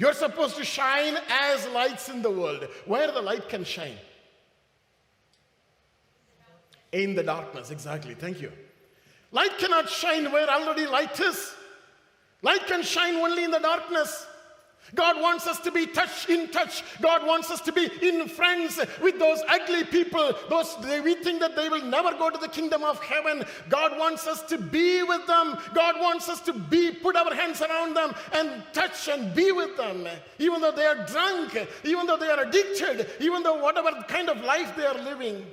You're 0.00 0.14
supposed 0.14 0.56
to 0.56 0.64
shine 0.64 1.18
as 1.28 1.68
lights 1.68 2.08
in 2.08 2.22
the 2.22 2.30
world. 2.30 2.66
Where 2.86 3.12
the 3.12 3.20
light 3.20 3.50
can 3.50 3.64
shine? 3.64 3.98
In 6.92 7.14
the 7.14 7.22
darkness, 7.22 7.70
exactly. 7.70 8.14
Thank 8.14 8.40
you. 8.40 8.50
Light 9.30 9.58
cannot 9.58 9.90
shine 9.90 10.32
where 10.32 10.48
already 10.48 10.86
light 10.86 11.20
is. 11.20 11.54
Light 12.40 12.66
can 12.66 12.82
shine 12.82 13.16
only 13.16 13.44
in 13.44 13.50
the 13.50 13.58
darkness. 13.58 14.26
God 14.94 15.20
wants 15.20 15.46
us 15.46 15.60
to 15.60 15.70
be 15.70 15.86
touch 15.86 16.28
in 16.28 16.48
touch. 16.48 16.82
God 17.00 17.26
wants 17.26 17.50
us 17.50 17.60
to 17.62 17.72
be 17.72 17.90
in 18.02 18.28
friends 18.28 18.80
with 19.00 19.18
those 19.18 19.40
ugly 19.48 19.84
people. 19.84 20.32
Those 20.48 20.76
they, 20.82 21.00
we 21.00 21.14
think 21.14 21.40
that 21.40 21.56
they 21.56 21.68
will 21.68 21.84
never 21.84 22.12
go 22.12 22.30
to 22.30 22.38
the 22.38 22.48
kingdom 22.48 22.82
of 22.82 23.02
heaven. 23.02 23.44
God 23.68 23.98
wants 23.98 24.26
us 24.26 24.42
to 24.42 24.58
be 24.58 25.02
with 25.02 25.26
them. 25.26 25.58
God 25.74 25.96
wants 26.00 26.28
us 26.28 26.40
to 26.42 26.52
be 26.52 26.90
put 26.90 27.16
our 27.16 27.34
hands 27.34 27.62
around 27.62 27.94
them 27.94 28.14
and 28.32 28.62
touch 28.72 29.08
and 29.08 29.34
be 29.34 29.52
with 29.52 29.76
them. 29.76 30.06
Even 30.38 30.60
though 30.60 30.72
they 30.72 30.86
are 30.86 31.06
drunk, 31.06 31.68
even 31.84 32.06
though 32.06 32.16
they 32.16 32.28
are 32.28 32.40
addicted, 32.40 33.08
even 33.20 33.42
though 33.42 33.62
whatever 33.62 33.90
kind 34.08 34.28
of 34.28 34.42
life 34.42 34.74
they 34.76 34.86
are 34.86 34.98
living. 35.02 35.46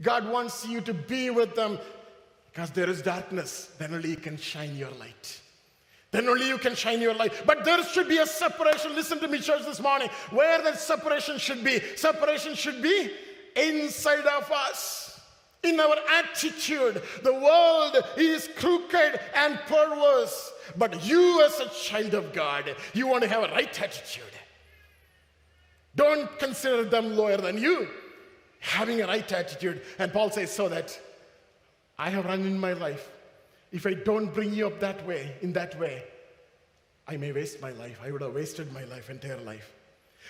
God 0.00 0.28
wants 0.28 0.66
you 0.66 0.80
to 0.80 0.94
be 0.94 1.30
with 1.30 1.54
them 1.54 1.78
because 2.52 2.70
there 2.70 2.90
is 2.90 3.02
darkness, 3.02 3.70
then 3.78 3.94
only 3.94 4.16
can 4.16 4.36
shine 4.36 4.76
your 4.76 4.90
light. 4.92 5.41
Then 6.12 6.28
only 6.28 6.46
you 6.46 6.58
can 6.58 6.74
shine 6.74 7.00
your 7.00 7.14
light. 7.14 7.32
But 7.46 7.64
there 7.64 7.82
should 7.84 8.06
be 8.06 8.18
a 8.18 8.26
separation. 8.26 8.94
Listen 8.94 9.18
to 9.20 9.28
me, 9.28 9.40
church, 9.40 9.64
this 9.64 9.80
morning. 9.80 10.08
Where 10.30 10.62
that 10.62 10.78
separation 10.78 11.38
should 11.38 11.64
be. 11.64 11.80
Separation 11.96 12.54
should 12.54 12.82
be 12.82 13.10
inside 13.56 14.26
of 14.26 14.50
us. 14.52 15.18
In 15.62 15.80
our 15.80 15.96
attitude. 16.10 17.02
The 17.22 17.32
world 17.32 17.96
is 18.18 18.48
crooked 18.56 19.20
and 19.34 19.58
perverse. 19.66 20.52
But 20.76 21.02
you, 21.06 21.42
as 21.44 21.58
a 21.60 21.68
child 21.70 22.12
of 22.12 22.34
God, 22.34 22.76
you 22.92 23.06
want 23.06 23.22
to 23.22 23.28
have 23.28 23.44
a 23.44 23.52
right 23.52 23.82
attitude. 23.82 24.24
Don't 25.96 26.38
consider 26.38 26.84
them 26.84 27.16
lower 27.16 27.38
than 27.38 27.56
you. 27.56 27.88
Having 28.60 29.00
a 29.00 29.06
right 29.06 29.32
attitude. 29.32 29.82
And 29.98 30.12
Paul 30.12 30.30
says, 30.30 30.50
so 30.50 30.68
that 30.68 30.98
I 31.98 32.10
have 32.10 32.26
run 32.26 32.40
in 32.40 32.58
my 32.58 32.74
life. 32.74 33.08
If 33.72 33.86
I 33.86 33.94
don't 33.94 34.32
bring 34.32 34.52
you 34.52 34.66
up 34.66 34.80
that 34.80 35.04
way, 35.06 35.34
in 35.40 35.52
that 35.54 35.78
way, 35.80 36.04
I 37.08 37.16
may 37.16 37.32
waste 37.32 37.60
my 37.60 37.72
life. 37.72 37.98
I 38.04 38.10
would 38.10 38.22
have 38.22 38.34
wasted 38.34 38.72
my 38.72 38.84
life, 38.84 39.10
entire 39.10 39.40
life. 39.40 39.72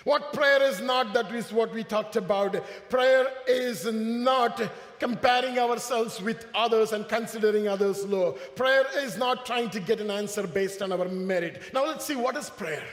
What 0.05 0.33
prayer 0.33 0.61
is 0.63 0.81
not, 0.81 1.13
that 1.13 1.31
is 1.33 1.53
what 1.53 1.73
we 1.73 1.83
talked 1.83 2.15
about. 2.15 2.55
Prayer 2.89 3.27
is 3.47 3.85
not 3.85 4.61
comparing 4.99 5.59
ourselves 5.59 6.21
with 6.21 6.47
others 6.55 6.93
and 6.93 7.07
considering 7.07 7.67
others 7.67 8.03
low. 8.05 8.31
Prayer 8.55 8.85
is 8.97 9.17
not 9.17 9.45
trying 9.45 9.69
to 9.69 9.79
get 9.79 10.01
an 10.01 10.09
answer 10.09 10.47
based 10.47 10.81
on 10.81 10.91
our 10.91 11.07
merit. 11.07 11.61
Now 11.73 11.85
let's 11.85 12.05
see 12.05 12.15
what 12.15 12.35
is 12.35 12.49
prayer. 12.49 12.83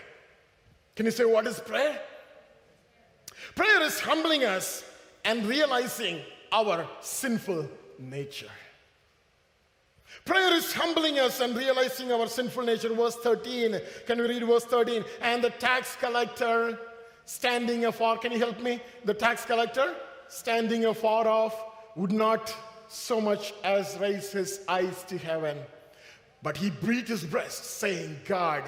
Can 0.95 1.07
you 1.07 1.13
say 1.13 1.25
what 1.25 1.47
is 1.47 1.59
prayer? 1.59 1.99
Prayer 3.55 3.83
is 3.83 3.99
humbling 3.99 4.45
us 4.45 4.85
and 5.25 5.47
realizing 5.47 6.21
our 6.53 6.87
sinful 7.01 7.69
nature. 7.99 8.51
Prayer 10.31 10.55
is 10.55 10.73
humbling 10.73 11.19
us 11.19 11.41
and 11.41 11.57
realizing 11.57 12.13
our 12.13 12.29
sinful 12.29 12.63
nature. 12.63 12.95
Verse 12.95 13.17
13. 13.17 13.81
Can 14.07 14.19
we 14.21 14.29
read 14.29 14.47
verse 14.47 14.65
13? 14.65 15.05
And 15.23 15.43
the 15.43 15.51
tax 15.51 15.97
collector 15.97 16.79
standing 17.25 17.87
afar, 17.87 18.17
can 18.17 18.31
you 18.31 18.39
help 18.39 18.61
me? 18.61 18.81
The 19.05 19.13
tax 19.13 19.45
collector 19.45 19.93
standing 20.29 20.85
afar 20.85 21.27
off 21.27 21.61
would 21.97 22.13
not 22.13 22.55
so 22.87 23.21
much 23.21 23.53
as 23.65 23.99
raise 23.99 24.31
his 24.31 24.61
eyes 24.69 25.03
to 25.09 25.19
heaven, 25.19 25.59
but 26.45 26.57
he 26.57 26.71
beat 26.71 27.09
his 27.09 27.25
breast, 27.25 27.65
saying, 27.65 28.17
God, 28.25 28.63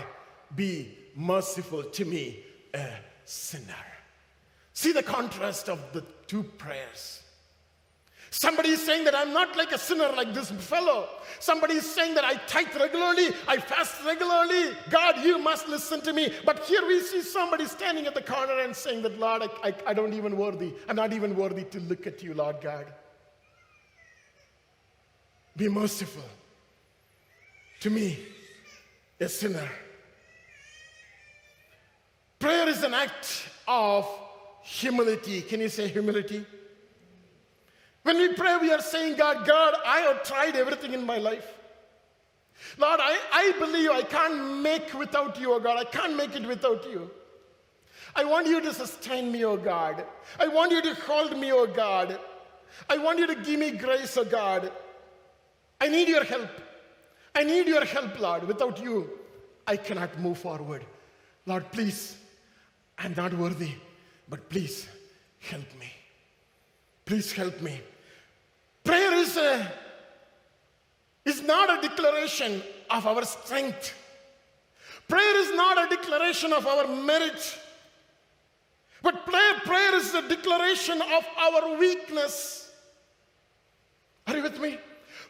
be 0.57 0.99
merciful 1.15 1.85
to 1.85 2.05
me, 2.05 2.41
a 2.75 2.89
sinner. 3.25 3.87
See 4.73 4.91
the 4.91 5.05
contrast 5.05 5.69
of 5.69 5.79
the 5.93 6.03
two 6.27 6.43
prayers. 6.43 7.22
Somebody 8.33 8.71
is 8.71 8.83
saying 8.83 9.05
that 9.05 9.15
I'm 9.15 9.35
not 9.35 9.59
like 9.59 9.73
a 9.73 9.79
sinner 9.79 10.09
like 10.17 10.33
this 10.33 10.51
fellow. 10.53 11.07
Somebody 11.39 11.75
is 11.75 11.95
saying 11.95 12.15
that 12.15 12.25
I 12.25 12.37
tithe 12.47 12.75
regularly, 12.81 13.29
I 13.47 13.59
fast 13.59 14.03
regularly. 14.07 14.75
God, 14.89 15.23
you 15.23 15.39
must 15.39 15.69
listen 15.69 16.01
to 16.01 16.15
me. 16.15 16.33
But 16.47 16.65
here 16.65 16.81
we 16.87 17.03
see 17.03 17.21
somebody 17.21 17.67
standing 17.67 18.07
at 18.07 18.15
the 18.15 18.23
corner 18.23 18.61
and 18.61 18.75
saying 18.75 19.03
that, 19.03 19.19
Lord, 19.19 19.43
I, 19.43 19.69
I, 19.69 19.75
I 19.89 19.93
don't 19.93 20.15
even 20.15 20.39
worthy. 20.39 20.73
I'm 20.89 20.97
not 20.97 21.13
even 21.13 21.37
worthy 21.37 21.65
to 21.65 21.81
look 21.81 22.07
at 22.07 22.23
you, 22.23 22.33
Lord 22.33 22.63
God. 22.63 22.87
Be 25.55 25.69
merciful 25.69 26.25
to 27.81 27.91
me, 27.91 28.19
a 29.21 29.29
sinner. 29.29 29.69
Prayer 32.39 32.67
is 32.67 32.83
an 32.83 32.95
act 32.95 33.47
of 33.69 34.09
humility. 34.63 35.43
Can 35.43 35.61
you 35.61 35.69
say 35.69 35.87
humility? 35.89 36.47
When 38.03 38.17
we 38.17 38.33
pray, 38.35 38.57
we 38.59 38.73
are 38.73 38.83
saying, 38.83 39.17
God, 39.17 39.47
God, 39.47 39.75
I 39.87 40.01
have 40.01 40.25
tried 40.25 40.57
everything 40.57 40.93
in 40.93 41.07
my 41.07 41.19
life. 41.19 41.47
Lord, 42.79 43.01
I, 43.03 43.19
I 43.33 43.53
believe 43.59 43.91
I 43.91 44.03
can't 44.03 44.61
make 44.63 44.93
without 44.95 45.39
you, 45.41 45.59
God. 45.61 45.79
I 45.79 45.85
can't 45.85 46.17
make 46.17 46.35
it 46.35 46.47
without 46.47 46.89
you. 46.91 47.11
I 48.15 48.25
want 48.25 48.47
you 48.47 48.61
to 48.61 48.75
sustain 48.75 49.33
me, 49.33 49.45
oh 49.45 49.57
God. 49.57 50.05
I 50.39 50.49
want 50.49 50.73
you 50.73 50.83
to 50.83 50.95
hold 50.95 51.39
me, 51.39 51.53
oh 51.53 51.67
God. 51.67 52.19
I 52.89 52.99
want 52.99 53.19
you 53.19 53.27
to 53.27 53.35
give 53.37 53.59
me 53.59 53.73
grace, 53.73 54.17
oh 54.17 54.25
God. 54.25 54.71
I 55.81 55.89
need 55.89 56.09
your 56.09 56.25
help. 56.25 56.51
I 57.35 57.45
need 57.45 57.67
your 57.67 57.85
help, 57.85 58.19
Lord. 58.21 58.45
Without 58.45 58.83
you, 58.83 59.11
I 59.67 59.77
cannot 59.77 60.19
move 60.19 60.39
forward. 60.39 60.85
Lord, 61.47 61.71
please, 61.73 62.17
I'm 62.99 63.15
not 63.17 63.33
worthy, 63.35 63.73
but 64.29 64.49
please 64.49 64.89
help 65.41 65.67
me. 65.79 65.91
Please 67.05 67.33
help 67.33 67.61
me. 67.61 67.81
Prayer 68.85 69.15
is, 69.15 69.37
a, 69.37 69.73
is 71.25 71.43
not 71.43 71.79
a 71.79 71.89
declaration 71.89 72.63
of 72.91 73.07
our 73.07 73.25
strength. 73.25 73.95
Prayer 75.09 75.37
is 75.41 75.55
not 75.55 75.87
a 75.87 75.95
declaration 75.95 76.53
of 76.53 76.67
our 76.67 76.87
merit. 76.87 77.59
But 79.03 79.27
prayer, 79.27 79.55
prayer 79.65 79.95
is 79.97 80.15
a 80.15 80.29
declaration 80.29 81.01
of 81.03 81.27
our 81.37 81.77
weakness. 81.77 82.71
Are 84.27 84.37
you 84.37 84.43
with 84.43 84.61
me? 84.61 84.79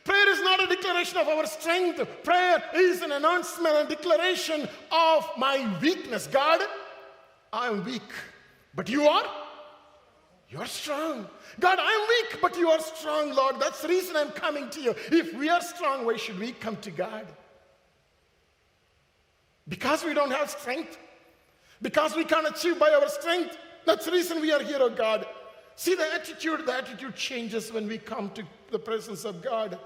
Prayer 0.05 0.31
is 0.31 0.41
not 0.43 0.63
a 0.63 0.67
declaration 0.67 1.19
of 1.19 1.29
our 1.29 1.47
strength. 1.47 2.07
Prayer 2.25 2.63
is 2.75 3.03
an 3.03 3.13
announcement 3.13 3.75
and 3.77 3.89
declaration 3.89 4.69
of 4.91 5.29
my 5.39 5.79
weakness. 5.81 6.27
God, 6.27 6.61
I 7.53 7.69
am 7.69 7.85
weak, 7.85 8.03
but 8.75 8.89
you 8.89 9.07
are? 9.07 9.25
You 10.53 10.61
are 10.61 10.67
strong. 10.67 11.27
God, 11.59 11.79
I 11.81 11.91
am 11.91 12.09
weak, 12.09 12.43
but 12.43 12.59
you 12.59 12.69
are 12.69 12.81
strong, 12.81 13.35
Lord. 13.35 13.59
That's 13.59 13.81
the 13.81 13.89
reason 13.89 14.17
I'm 14.17 14.33
coming 14.33 14.69
to 14.71 14.83
you. 14.83 14.95
If 15.11 15.33
we 15.33 15.49
are 15.49 15.63
strong, 15.63 16.05
why 16.05 16.19
should 16.19 16.39
we 16.39 16.53
come 16.53 16.77
to 16.83 16.91
God? 16.91 17.27
Because 19.67 20.05
we 20.05 20.13
don't 20.13 20.31
have 20.31 20.51
strength? 20.51 20.99
Because 21.81 22.15
we 22.15 22.25
can't 22.25 22.47
achieve 22.47 22.79
by 22.79 22.91
our 22.91 23.09
strength? 23.09 23.57
That's 23.87 24.05
the 24.05 24.13
reason 24.13 24.43
we 24.43 24.53
are 24.53 24.63
here, 24.63 24.77
oh 24.79 24.91
God. 24.91 25.27
See 25.75 25.95
the 25.95 26.13
attitude, 26.13 26.67
the 26.67 26.75
attitude 26.75 27.17
changes 27.17 27.73
when 27.73 27.89
we 27.89 27.97
come 27.97 28.29
to 28.31 28.43
the 28.71 28.79
presence 28.79 29.25
of 29.25 29.41
God 29.41 29.79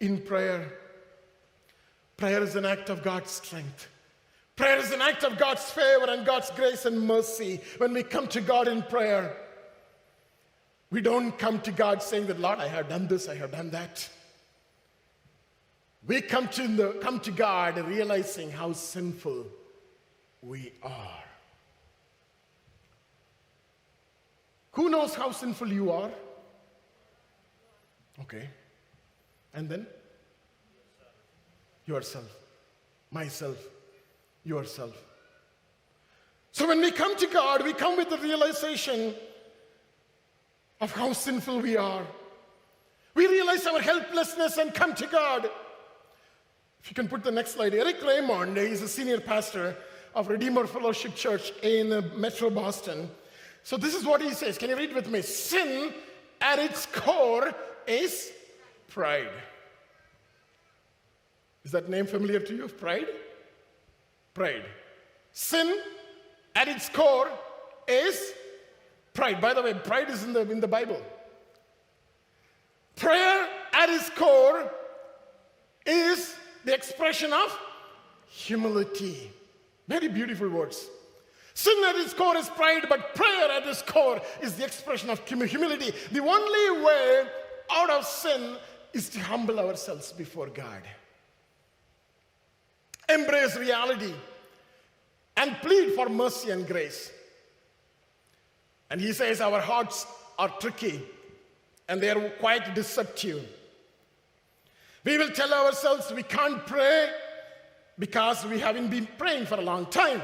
in 0.00 0.20
prayer. 0.20 0.72
Prayer 2.16 2.42
is 2.42 2.56
an 2.56 2.64
act 2.64 2.90
of 2.90 3.04
God's 3.04 3.30
strength. 3.30 3.88
Prayer 4.56 4.78
is 4.78 4.90
an 4.90 5.00
act 5.00 5.22
of 5.22 5.38
God's 5.38 5.70
favor 5.70 6.06
and 6.08 6.26
God's 6.26 6.50
grace 6.50 6.86
and 6.86 7.00
mercy. 7.00 7.60
When 7.78 7.92
we 7.92 8.02
come 8.02 8.26
to 8.28 8.40
God 8.40 8.66
in 8.66 8.82
prayer, 8.82 9.36
we 10.92 11.00
don't 11.00 11.38
come 11.38 11.58
to 11.62 11.72
God 11.72 12.02
saying 12.02 12.26
that, 12.26 12.38
Lord, 12.38 12.58
I 12.58 12.68
have 12.68 12.86
done 12.90 13.08
this, 13.08 13.26
I 13.26 13.34
have 13.36 13.50
done 13.50 13.70
that. 13.70 14.06
We 16.06 16.20
come 16.20 16.48
to, 16.48 16.68
the, 16.68 16.88
come 17.00 17.18
to 17.20 17.30
God 17.30 17.78
realizing 17.88 18.50
how 18.50 18.74
sinful 18.74 19.46
we 20.42 20.74
are. 20.82 21.24
Who 24.72 24.90
knows 24.90 25.14
how 25.14 25.30
sinful 25.30 25.72
you 25.72 25.90
are? 25.90 26.10
Okay. 28.20 28.50
And 29.54 29.70
then? 29.70 29.86
Yourself. 31.86 32.30
Myself. 33.10 33.56
Yourself. 34.44 35.02
So 36.50 36.68
when 36.68 36.82
we 36.82 36.90
come 36.90 37.16
to 37.16 37.26
God, 37.28 37.64
we 37.64 37.72
come 37.72 37.96
with 37.96 38.10
the 38.10 38.18
realization 38.18 39.14
of 40.82 40.90
how 40.90 41.12
sinful 41.12 41.60
we 41.60 41.76
are. 41.76 42.02
We 43.14 43.28
realize 43.28 43.64
our 43.66 43.80
helplessness 43.80 44.58
and 44.58 44.74
come 44.74 44.94
to 44.96 45.06
God. 45.06 45.48
If 46.82 46.90
you 46.90 46.94
can 46.94 47.06
put 47.06 47.22
the 47.22 47.30
next 47.30 47.52
slide, 47.52 47.72
Erik 47.72 48.04
Raymond, 48.04 48.56
he's 48.56 48.82
a 48.82 48.88
senior 48.88 49.20
pastor 49.20 49.76
of 50.12 50.26
Redeemer 50.26 50.66
Fellowship 50.66 51.14
Church 51.14 51.52
in 51.62 51.92
uh, 51.92 52.02
Metro 52.16 52.50
Boston. 52.50 53.08
So 53.62 53.76
this 53.76 53.94
is 53.94 54.04
what 54.04 54.20
he 54.20 54.32
says. 54.32 54.58
Can 54.58 54.70
you 54.70 54.76
read 54.76 54.92
with 54.92 55.08
me? 55.08 55.22
Sin 55.22 55.94
at 56.40 56.58
its 56.58 56.86
core 56.86 57.54
is 57.86 58.32
pride. 58.88 59.30
Is 61.64 61.70
that 61.70 61.88
name 61.88 62.06
familiar 62.06 62.40
to 62.40 62.56
you? 62.56 62.66
Pride? 62.66 63.06
Pride. 64.34 64.64
Sin 65.32 65.78
at 66.56 66.66
its 66.66 66.88
core 66.88 67.30
is 67.86 68.32
pride. 69.14 69.40
By 69.40 69.54
the 69.54 69.62
way, 69.62 69.74
pride 69.74 70.10
is 70.10 70.24
in 70.24 70.32
the, 70.32 70.40
in 70.50 70.60
the 70.60 70.68
Bible. 70.68 71.00
Prayer 72.96 73.48
at 73.72 73.88
its 73.88 74.10
core 74.10 74.70
is 75.86 76.36
the 76.64 76.74
expression 76.74 77.32
of 77.32 77.58
humility. 78.28 79.30
Very 79.88 80.08
beautiful 80.08 80.48
words. 80.48 80.88
Sin 81.54 81.84
at 81.86 81.96
its 81.96 82.14
core 82.14 82.36
is 82.36 82.48
pride, 82.48 82.86
but 82.88 83.14
prayer 83.14 83.50
at 83.50 83.66
its 83.66 83.82
core 83.82 84.20
is 84.40 84.54
the 84.54 84.64
expression 84.64 85.10
of 85.10 85.26
humility. 85.26 85.92
The 86.10 86.20
only 86.20 86.84
way 86.84 87.24
out 87.70 87.90
of 87.90 88.06
sin 88.06 88.56
is 88.92 89.08
to 89.10 89.20
humble 89.20 89.58
ourselves 89.58 90.12
before 90.12 90.46
God. 90.46 90.82
Embrace 93.08 93.56
reality 93.56 94.14
and 95.36 95.56
plead 95.58 95.94
for 95.94 96.08
mercy 96.08 96.50
and 96.50 96.66
grace. 96.66 97.12
And 98.92 99.00
he 99.00 99.14
says 99.14 99.40
our 99.40 99.58
hearts 99.58 100.06
are 100.38 100.50
tricky 100.60 101.02
and 101.88 101.98
they 101.98 102.10
are 102.10 102.28
quite 102.28 102.74
deceptive. 102.74 103.48
We 105.02 105.16
will 105.16 105.30
tell 105.30 105.50
ourselves 105.50 106.12
we 106.12 106.22
can't 106.22 106.66
pray 106.66 107.08
because 107.98 108.44
we 108.44 108.60
haven't 108.60 108.88
been 108.88 109.08
praying 109.16 109.46
for 109.46 109.54
a 109.54 109.62
long 109.62 109.86
time. 109.86 110.20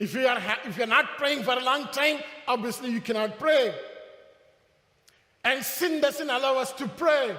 If 0.00 0.14
you, 0.14 0.26
are 0.26 0.42
if 0.64 0.76
you're 0.76 0.88
not 0.88 1.16
praying 1.16 1.44
for 1.44 1.52
a 1.52 1.62
long 1.62 1.86
time, 1.92 2.18
obviously 2.48 2.90
you 2.90 3.00
cannot 3.00 3.38
pray. 3.38 3.72
And 5.44 5.64
sin 5.64 6.00
doesn't 6.00 6.28
allow 6.28 6.56
us 6.56 6.72
to 6.72 6.88
pray. 6.88 7.36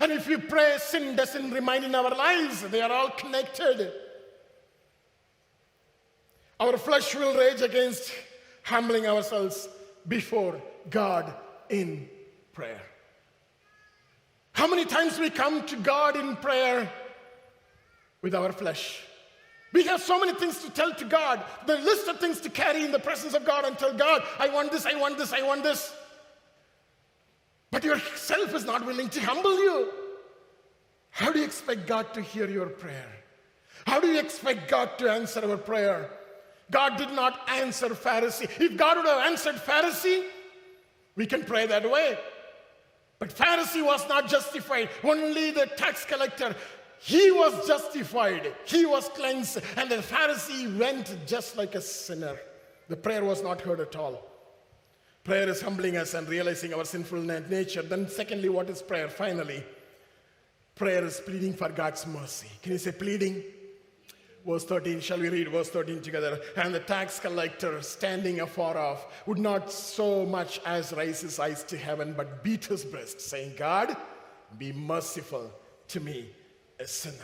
And 0.00 0.10
if 0.10 0.26
you 0.26 0.38
pray, 0.38 0.78
sin 0.80 1.14
doesn't 1.14 1.52
remain 1.52 1.84
in 1.84 1.94
our 1.94 2.10
lives. 2.10 2.62
They 2.62 2.80
are 2.80 2.90
all 2.90 3.10
connected. 3.10 3.92
Our 6.58 6.76
flesh 6.76 7.14
will 7.14 7.38
rage 7.38 7.60
against 7.60 8.12
humbling 8.70 9.06
ourselves 9.06 9.68
before 10.06 10.60
God 10.88 11.34
in 11.68 12.08
prayer. 12.52 12.80
How 14.52 14.66
many 14.66 14.84
times 14.84 15.18
we 15.18 15.28
come 15.28 15.66
to 15.66 15.76
God 15.76 16.16
in 16.16 16.36
prayer 16.36 16.90
with 18.22 18.34
our 18.34 18.52
flesh? 18.52 19.02
We 19.72 19.84
have 19.84 20.00
so 20.00 20.18
many 20.18 20.34
things 20.34 20.62
to 20.64 20.70
tell 20.70 20.94
to 20.94 21.04
God, 21.04 21.44
the 21.66 21.78
list 21.78 22.08
of 22.08 22.18
things 22.18 22.40
to 22.40 22.50
carry 22.50 22.84
in 22.84 22.92
the 22.92 22.98
presence 22.98 23.34
of 23.34 23.44
God 23.44 23.64
and 23.64 23.78
tell 23.78 23.92
God, 23.92 24.22
I 24.38 24.48
want 24.48 24.72
this, 24.72 24.86
I 24.86 24.94
want 24.94 25.18
this, 25.18 25.32
I 25.32 25.42
want 25.42 25.62
this. 25.62 25.92
But 27.70 27.84
yourself 27.84 28.54
is 28.54 28.64
not 28.64 28.84
willing 28.84 29.08
to 29.10 29.20
humble 29.20 29.58
you. 29.58 29.88
How 31.10 31.32
do 31.32 31.38
you 31.38 31.44
expect 31.44 31.86
God 31.86 32.14
to 32.14 32.22
hear 32.22 32.48
your 32.48 32.66
prayer? 32.66 33.12
How 33.86 34.00
do 34.00 34.08
you 34.08 34.18
expect 34.20 34.68
God 34.68 34.98
to 34.98 35.10
answer 35.10 35.40
our 35.48 35.56
prayer? 35.56 36.10
God 36.70 36.96
did 36.96 37.10
not 37.12 37.40
answer 37.48 37.88
Pharisee. 37.88 38.48
If 38.60 38.76
God 38.76 38.98
would 38.98 39.06
have 39.06 39.26
answered 39.26 39.56
Pharisee, 39.56 40.24
we 41.16 41.26
can 41.26 41.44
pray 41.44 41.66
that 41.66 41.90
way. 41.90 42.16
But 43.18 43.30
Pharisee 43.30 43.84
was 43.84 44.08
not 44.08 44.28
justified. 44.28 44.88
Only 45.04 45.50
the 45.50 45.66
tax 45.66 46.04
collector, 46.04 46.54
he 47.00 47.30
was 47.30 47.66
justified. 47.66 48.52
He 48.64 48.86
was 48.86 49.08
cleansed. 49.10 49.60
And 49.76 49.90
the 49.90 49.96
Pharisee 49.96 50.78
went 50.78 51.16
just 51.26 51.56
like 51.56 51.74
a 51.74 51.80
sinner. 51.80 52.36
The 52.88 52.96
prayer 52.96 53.24
was 53.24 53.42
not 53.42 53.60
heard 53.60 53.80
at 53.80 53.96
all. 53.96 54.26
Prayer 55.22 55.48
is 55.48 55.60
humbling 55.60 55.96
us 55.96 56.14
and 56.14 56.26
realizing 56.28 56.72
our 56.72 56.84
sinful 56.84 57.20
nature. 57.20 57.82
Then, 57.82 58.08
secondly, 58.08 58.48
what 58.48 58.70
is 58.70 58.80
prayer? 58.80 59.08
Finally, 59.08 59.62
prayer 60.74 61.04
is 61.04 61.20
pleading 61.20 61.52
for 61.54 61.68
God's 61.68 62.06
mercy. 62.06 62.48
Can 62.62 62.72
you 62.72 62.78
say 62.78 62.92
pleading? 62.92 63.42
Verse 64.46 64.64
13, 64.64 65.00
shall 65.00 65.20
we 65.20 65.28
read 65.28 65.48
verse 65.48 65.68
13 65.68 66.00
together? 66.00 66.40
And 66.56 66.74
the 66.74 66.80
tax 66.80 67.20
collector, 67.20 67.82
standing 67.82 68.40
afar 68.40 68.76
off, 68.78 69.06
would 69.26 69.38
not 69.38 69.70
so 69.70 70.24
much 70.24 70.60
as 70.64 70.92
raise 70.92 71.20
his 71.20 71.38
eyes 71.38 71.62
to 71.64 71.76
heaven, 71.76 72.14
but 72.16 72.42
beat 72.42 72.64
his 72.64 72.84
breast, 72.84 73.20
saying, 73.20 73.54
God, 73.56 73.96
be 74.58 74.72
merciful 74.72 75.50
to 75.88 76.00
me, 76.00 76.30
a 76.78 76.86
sinner. 76.86 77.16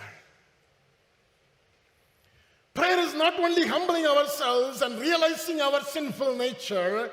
Prayer 2.75 2.99
is 2.99 3.15
not 3.15 3.39
only 3.41 3.67
humbling 3.67 4.07
ourselves 4.07 4.83
and 4.83 5.01
realizing 5.01 5.63
our 5.63 5.81
sinful 5.83 6.37
nature, 6.37 7.11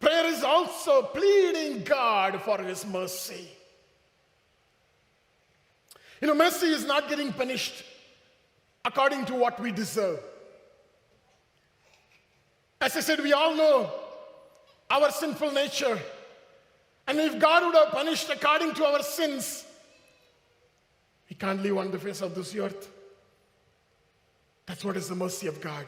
Prayer 0.00 0.24
is 0.26 0.42
also 0.42 1.02
pleading 1.02 1.84
God 1.84 2.40
for 2.40 2.58
His 2.62 2.86
mercy. 2.86 3.46
You 6.20 6.28
know, 6.28 6.34
mercy 6.34 6.68
is 6.68 6.86
not 6.86 7.08
getting 7.08 7.32
punished 7.32 7.84
according 8.84 9.26
to 9.26 9.34
what 9.34 9.60
we 9.60 9.72
deserve. 9.72 10.20
As 12.80 12.96
I 12.96 13.00
said, 13.00 13.20
we 13.20 13.32
all 13.32 13.54
know 13.54 13.90
our 14.90 15.10
sinful 15.10 15.52
nature. 15.52 15.98
And 17.06 17.18
if 17.18 17.38
God 17.38 17.66
would 17.66 17.74
have 17.74 17.90
punished 17.90 18.30
according 18.30 18.74
to 18.74 18.84
our 18.84 19.02
sins, 19.02 19.64
we 21.28 21.36
can't 21.36 21.62
live 21.62 21.78
on 21.78 21.90
the 21.90 21.98
face 21.98 22.22
of 22.22 22.34
this 22.34 22.54
earth. 22.56 22.88
That's 24.66 24.84
what 24.84 24.96
is 24.96 25.08
the 25.08 25.14
mercy 25.14 25.46
of 25.46 25.60
God. 25.60 25.86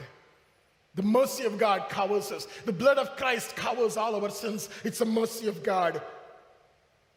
The 0.95 1.03
mercy 1.03 1.45
of 1.45 1.57
God 1.57 1.89
covers 1.89 2.31
us. 2.31 2.47
The 2.65 2.73
blood 2.73 2.99
of 2.99 3.17
Christ 3.17 3.57
covers 3.57 3.97
all 3.97 4.15
our 4.15 4.31
sins. 4.31 4.69
It's 4.85 4.99
the 4.99 5.07
mercy 5.07 5.49
of 5.49 5.63
God. 5.63 6.03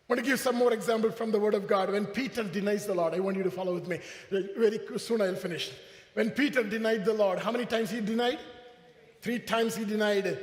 Want 0.07 0.19
to 0.19 0.25
give 0.25 0.39
some 0.39 0.55
more 0.55 0.73
example 0.73 1.11
from 1.11 1.31
the 1.31 1.39
Word 1.39 1.53
of 1.53 1.67
God. 1.67 1.91
When 1.91 2.05
Peter 2.05 2.43
denies 2.43 2.85
the 2.85 2.93
Lord, 2.93 3.13
I 3.13 3.19
want 3.19 3.37
you 3.37 3.43
to 3.43 3.51
follow 3.51 3.73
with 3.73 3.87
me. 3.87 3.99
Very 4.29 4.79
soon 4.97 5.21
I'll 5.21 5.35
finish. 5.35 5.71
When 6.13 6.31
Peter 6.31 6.63
denied 6.63 7.05
the 7.05 7.13
Lord, 7.13 7.39
how 7.39 7.51
many 7.51 7.65
times 7.65 7.89
he 7.89 8.01
denied? 8.01 8.39
Three 9.21 9.39
times 9.39 9.75
he 9.75 9.83
denied. 9.83 10.37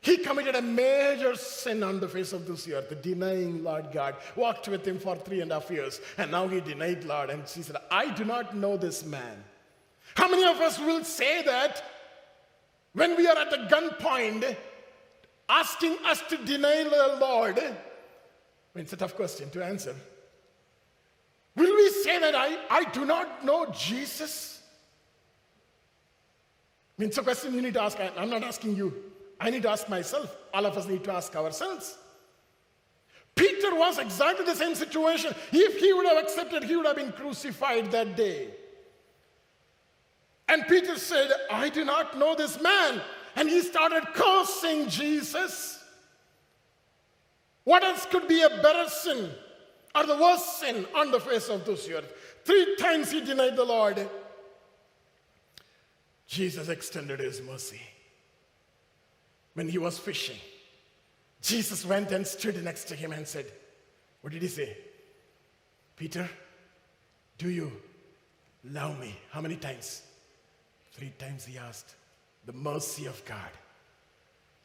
He 0.00 0.18
committed 0.18 0.56
a 0.56 0.62
major 0.62 1.34
sin 1.36 1.82
on 1.82 2.00
the 2.00 2.08
face 2.08 2.32
of 2.32 2.46
this 2.46 2.68
earth, 2.68 2.92
denying 3.02 3.62
Lord 3.62 3.86
God. 3.92 4.16
Walked 4.36 4.68
with 4.68 4.86
him 4.86 4.98
for 4.98 5.16
three 5.16 5.40
and 5.40 5.50
a 5.50 5.60
half 5.60 5.70
years, 5.70 6.00
and 6.18 6.30
now 6.30 6.48
he 6.48 6.60
denied 6.60 7.04
Lord. 7.04 7.30
And 7.30 7.42
he 7.48 7.62
said, 7.62 7.76
I 7.90 8.10
do 8.10 8.24
not 8.24 8.56
know 8.56 8.76
this 8.76 9.04
man. 9.04 9.44
How 10.14 10.28
many 10.28 10.44
of 10.44 10.60
us 10.60 10.78
will 10.78 11.04
say 11.04 11.42
that 11.44 11.82
when 12.92 13.16
we 13.16 13.26
are 13.26 13.38
at 13.38 13.50
the 13.50 13.68
gunpoint, 13.74 14.56
asking 15.48 15.96
us 16.04 16.20
to 16.28 16.36
deny 16.36 16.82
the 16.84 17.16
Lord? 17.20 17.62
I 18.74 18.78
mean, 18.78 18.84
it's 18.84 18.92
a 18.92 18.96
tough 18.96 19.14
question 19.14 19.50
to 19.50 19.64
answer. 19.64 19.94
Will 21.54 21.76
we 21.76 21.90
say 21.90 22.18
that 22.18 22.34
I, 22.34 22.58
I 22.70 22.84
do 22.84 23.04
not 23.04 23.44
know 23.44 23.66
Jesus? 23.66 24.62
I 26.98 27.02
mean, 27.02 27.08
it's 27.08 27.18
a 27.18 27.22
question 27.22 27.54
you 27.54 27.60
need 27.60 27.74
to 27.74 27.82
ask. 27.82 27.98
I'm 28.16 28.30
not 28.30 28.42
asking 28.42 28.76
you. 28.76 28.94
I 29.38 29.50
need 29.50 29.62
to 29.62 29.70
ask 29.70 29.88
myself. 29.88 30.34
All 30.54 30.64
of 30.64 30.78
us 30.78 30.86
need 30.86 31.04
to 31.04 31.12
ask 31.12 31.34
ourselves. 31.36 31.98
Peter 33.34 33.74
was 33.74 33.98
exactly 33.98 34.44
the 34.44 34.54
same 34.54 34.74
situation. 34.74 35.34
If 35.52 35.78
he 35.78 35.92
would 35.92 36.06
have 36.06 36.18
accepted, 36.22 36.64
he 36.64 36.76
would 36.76 36.86
have 36.86 36.96
been 36.96 37.12
crucified 37.12 37.90
that 37.90 38.16
day. 38.16 38.48
And 40.48 40.66
Peter 40.68 40.98
said, 40.98 41.30
I 41.50 41.70
do 41.70 41.84
not 41.84 42.18
know 42.18 42.34
this 42.34 42.60
man. 42.60 43.00
And 43.36 43.48
he 43.48 43.62
started 43.62 44.04
cursing 44.14 44.88
Jesus. 44.88 45.81
What 47.64 47.84
else 47.84 48.06
could 48.06 48.28
be 48.28 48.42
a 48.42 48.48
better 48.48 48.88
sin 48.88 49.30
or 49.94 50.06
the 50.06 50.16
worst 50.16 50.60
sin 50.60 50.86
on 50.94 51.10
the 51.10 51.20
face 51.20 51.48
of 51.48 51.64
this 51.64 51.88
earth? 51.88 52.12
Three 52.44 52.76
times 52.76 53.10
he 53.10 53.20
denied 53.20 53.56
the 53.56 53.64
Lord. 53.64 54.08
Jesus 56.26 56.68
extended 56.68 57.20
his 57.20 57.40
mercy. 57.42 57.80
When 59.54 59.68
he 59.68 59.78
was 59.78 59.98
fishing, 59.98 60.38
Jesus 61.42 61.84
went 61.84 62.10
and 62.10 62.26
stood 62.26 62.62
next 62.64 62.84
to 62.84 62.96
him 62.96 63.12
and 63.12 63.26
said, 63.26 63.46
What 64.22 64.32
did 64.32 64.42
he 64.42 64.48
say? 64.48 64.76
Peter, 65.96 66.28
do 67.36 67.50
you 67.50 67.70
love 68.64 68.98
me? 68.98 69.14
How 69.30 69.40
many 69.40 69.56
times? 69.56 70.02
Three 70.92 71.12
times 71.18 71.44
he 71.44 71.58
asked. 71.58 71.94
The 72.46 72.52
mercy 72.52 73.06
of 73.06 73.22
God. 73.24 73.50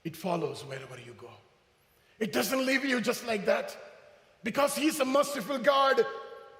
It 0.03 0.15
follows 0.15 0.63
wherever 0.65 0.97
you 1.05 1.13
go. 1.17 1.29
It 2.19 2.33
doesn't 2.33 2.65
leave 2.65 2.83
you 2.83 3.01
just 3.01 3.25
like 3.27 3.45
that. 3.45 3.75
Because 4.43 4.75
he's 4.75 4.99
a 4.99 5.05
merciful 5.05 5.57
God. 5.57 6.05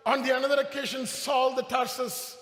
On 0.06 0.24
the 0.24 0.36
another 0.36 0.62
occasion, 0.62 1.06
Saul 1.06 1.56
the 1.56 1.64
Tarsus, 1.64 2.38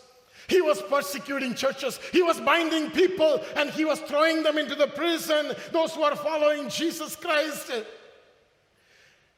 he 0.48 0.62
was 0.62 0.82
persecuting 0.84 1.56
churches. 1.56 2.00
He 2.12 2.22
was 2.22 2.40
binding 2.40 2.92
people 2.92 3.42
and 3.56 3.70
he 3.70 3.86
was 3.86 4.00
throwing 4.02 4.44
them 4.44 4.58
into 4.58 4.76
the 4.76 4.88
prison, 4.88 5.54
those 5.72 5.94
who 5.94 6.04
are 6.04 6.16
following 6.16 6.70
Jesus 6.70 7.16
Christ. 7.16 7.72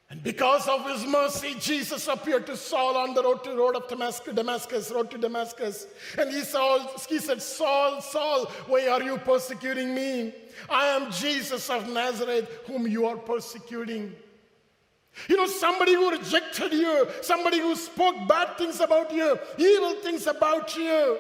And 0.10 0.24
because 0.24 0.70
of 0.70 0.90
his 0.90 1.06
mercy, 1.06 1.56
Jesus 1.60 2.08
appeared 2.08 2.46
to 2.48 2.56
Saul 2.56 2.96
on 2.96 3.14
the 3.14 3.22
road 3.22 3.44
to 3.44 3.54
road 3.56 3.76
of 3.76 3.90
Damascus, 3.90 4.34
Damascus, 4.34 4.90
road 4.90 5.12
to 5.12 5.18
Damascus. 5.18 5.88
And 6.18 6.32
he, 6.32 6.42
saw, 6.42 6.80
he 7.10 7.20
said, 7.20 7.42
Saul, 7.42 8.00
Saul, 8.02 8.46
why 8.68 8.88
are 8.88 9.04
you 9.04 9.18
persecuting 9.18 9.94
me? 9.94 10.34
I 10.70 10.88
am 10.88 11.12
Jesus 11.12 11.70
of 11.70 11.90
Nazareth, 11.90 12.50
whom 12.68 12.88
you 12.88 13.06
are 13.06 13.18
persecuting. 13.18 14.16
You 15.28 15.36
know, 15.36 15.48
somebody 15.48 15.94
who 15.94 16.12
rejected 16.12 16.72
you, 16.72 17.08
somebody 17.22 17.60
who 17.60 17.76
spoke 17.76 18.16
bad 18.30 18.58
things 18.58 18.80
about 18.80 19.14
you, 19.14 19.38
evil 19.58 19.96
things 19.96 20.26
about 20.28 20.76
you. 20.78 21.20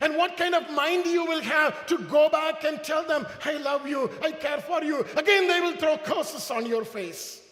And 0.00 0.16
what 0.16 0.36
kind 0.36 0.54
of 0.54 0.70
mind 0.70 1.06
you 1.06 1.24
will 1.24 1.40
have 1.40 1.86
to 1.86 1.98
go 1.98 2.28
back 2.28 2.64
and 2.64 2.82
tell 2.82 3.04
them, 3.04 3.26
I 3.44 3.54
love 3.54 3.86
you, 3.86 4.10
I 4.22 4.32
care 4.32 4.60
for 4.60 4.82
you. 4.82 5.04
Again, 5.16 5.48
they 5.48 5.60
will 5.60 5.76
throw 5.76 5.98
curses 5.98 6.50
on 6.50 6.66
your 6.66 6.84
face. 6.84 7.42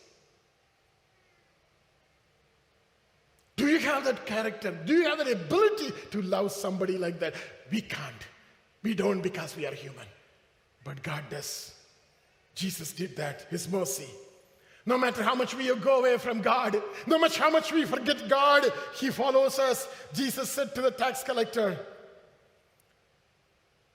Do 3.56 3.66
you 3.66 3.78
have 3.78 4.04
that 4.04 4.26
character? 4.26 4.70
Do 4.84 4.92
you 4.92 5.04
have 5.08 5.18
that 5.18 5.32
ability 5.32 5.92
to 6.10 6.22
love 6.22 6.52
somebody 6.52 6.98
like 6.98 7.18
that? 7.20 7.34
We 7.70 7.80
can't. 7.80 8.26
We 8.82 8.94
don't 8.94 9.22
because 9.22 9.56
we 9.56 9.66
are 9.66 9.74
human. 9.74 10.06
But 10.84 11.02
God 11.02 11.24
does. 11.30 11.74
Jesus 12.54 12.92
did 12.92 13.16
that, 13.16 13.46
His 13.50 13.68
mercy. 13.68 14.08
No 14.84 14.96
matter 14.96 15.22
how 15.22 15.34
much 15.34 15.54
we 15.54 15.74
go 15.74 15.98
away 15.98 16.16
from 16.16 16.42
God, 16.42 16.80
no 17.06 17.18
matter 17.18 17.42
how 17.42 17.50
much 17.50 17.72
we 17.72 17.84
forget 17.84 18.28
God, 18.28 18.70
He 18.94 19.10
follows 19.10 19.58
us. 19.58 19.88
Jesus 20.14 20.50
said 20.50 20.74
to 20.76 20.82
the 20.82 20.92
tax 20.92 21.24
collector, 21.24 21.76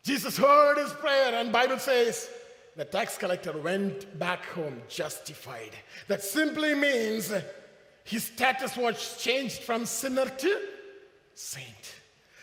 Jesus 0.03 0.37
heard 0.37 0.77
his 0.77 0.91
prayer, 0.93 1.35
and 1.35 1.51
Bible 1.51 1.77
says 1.77 2.29
the 2.75 2.85
tax 2.85 3.17
collector 3.17 3.55
went 3.57 4.17
back 4.17 4.45
home 4.45 4.81
justified. 4.87 5.71
That 6.07 6.23
simply 6.23 6.73
means 6.73 7.31
his 8.03 8.23
status 8.23 8.75
was 8.75 9.17
changed 9.21 9.61
from 9.61 9.85
sinner 9.85 10.25
to 10.25 10.61
saint. 11.35 11.95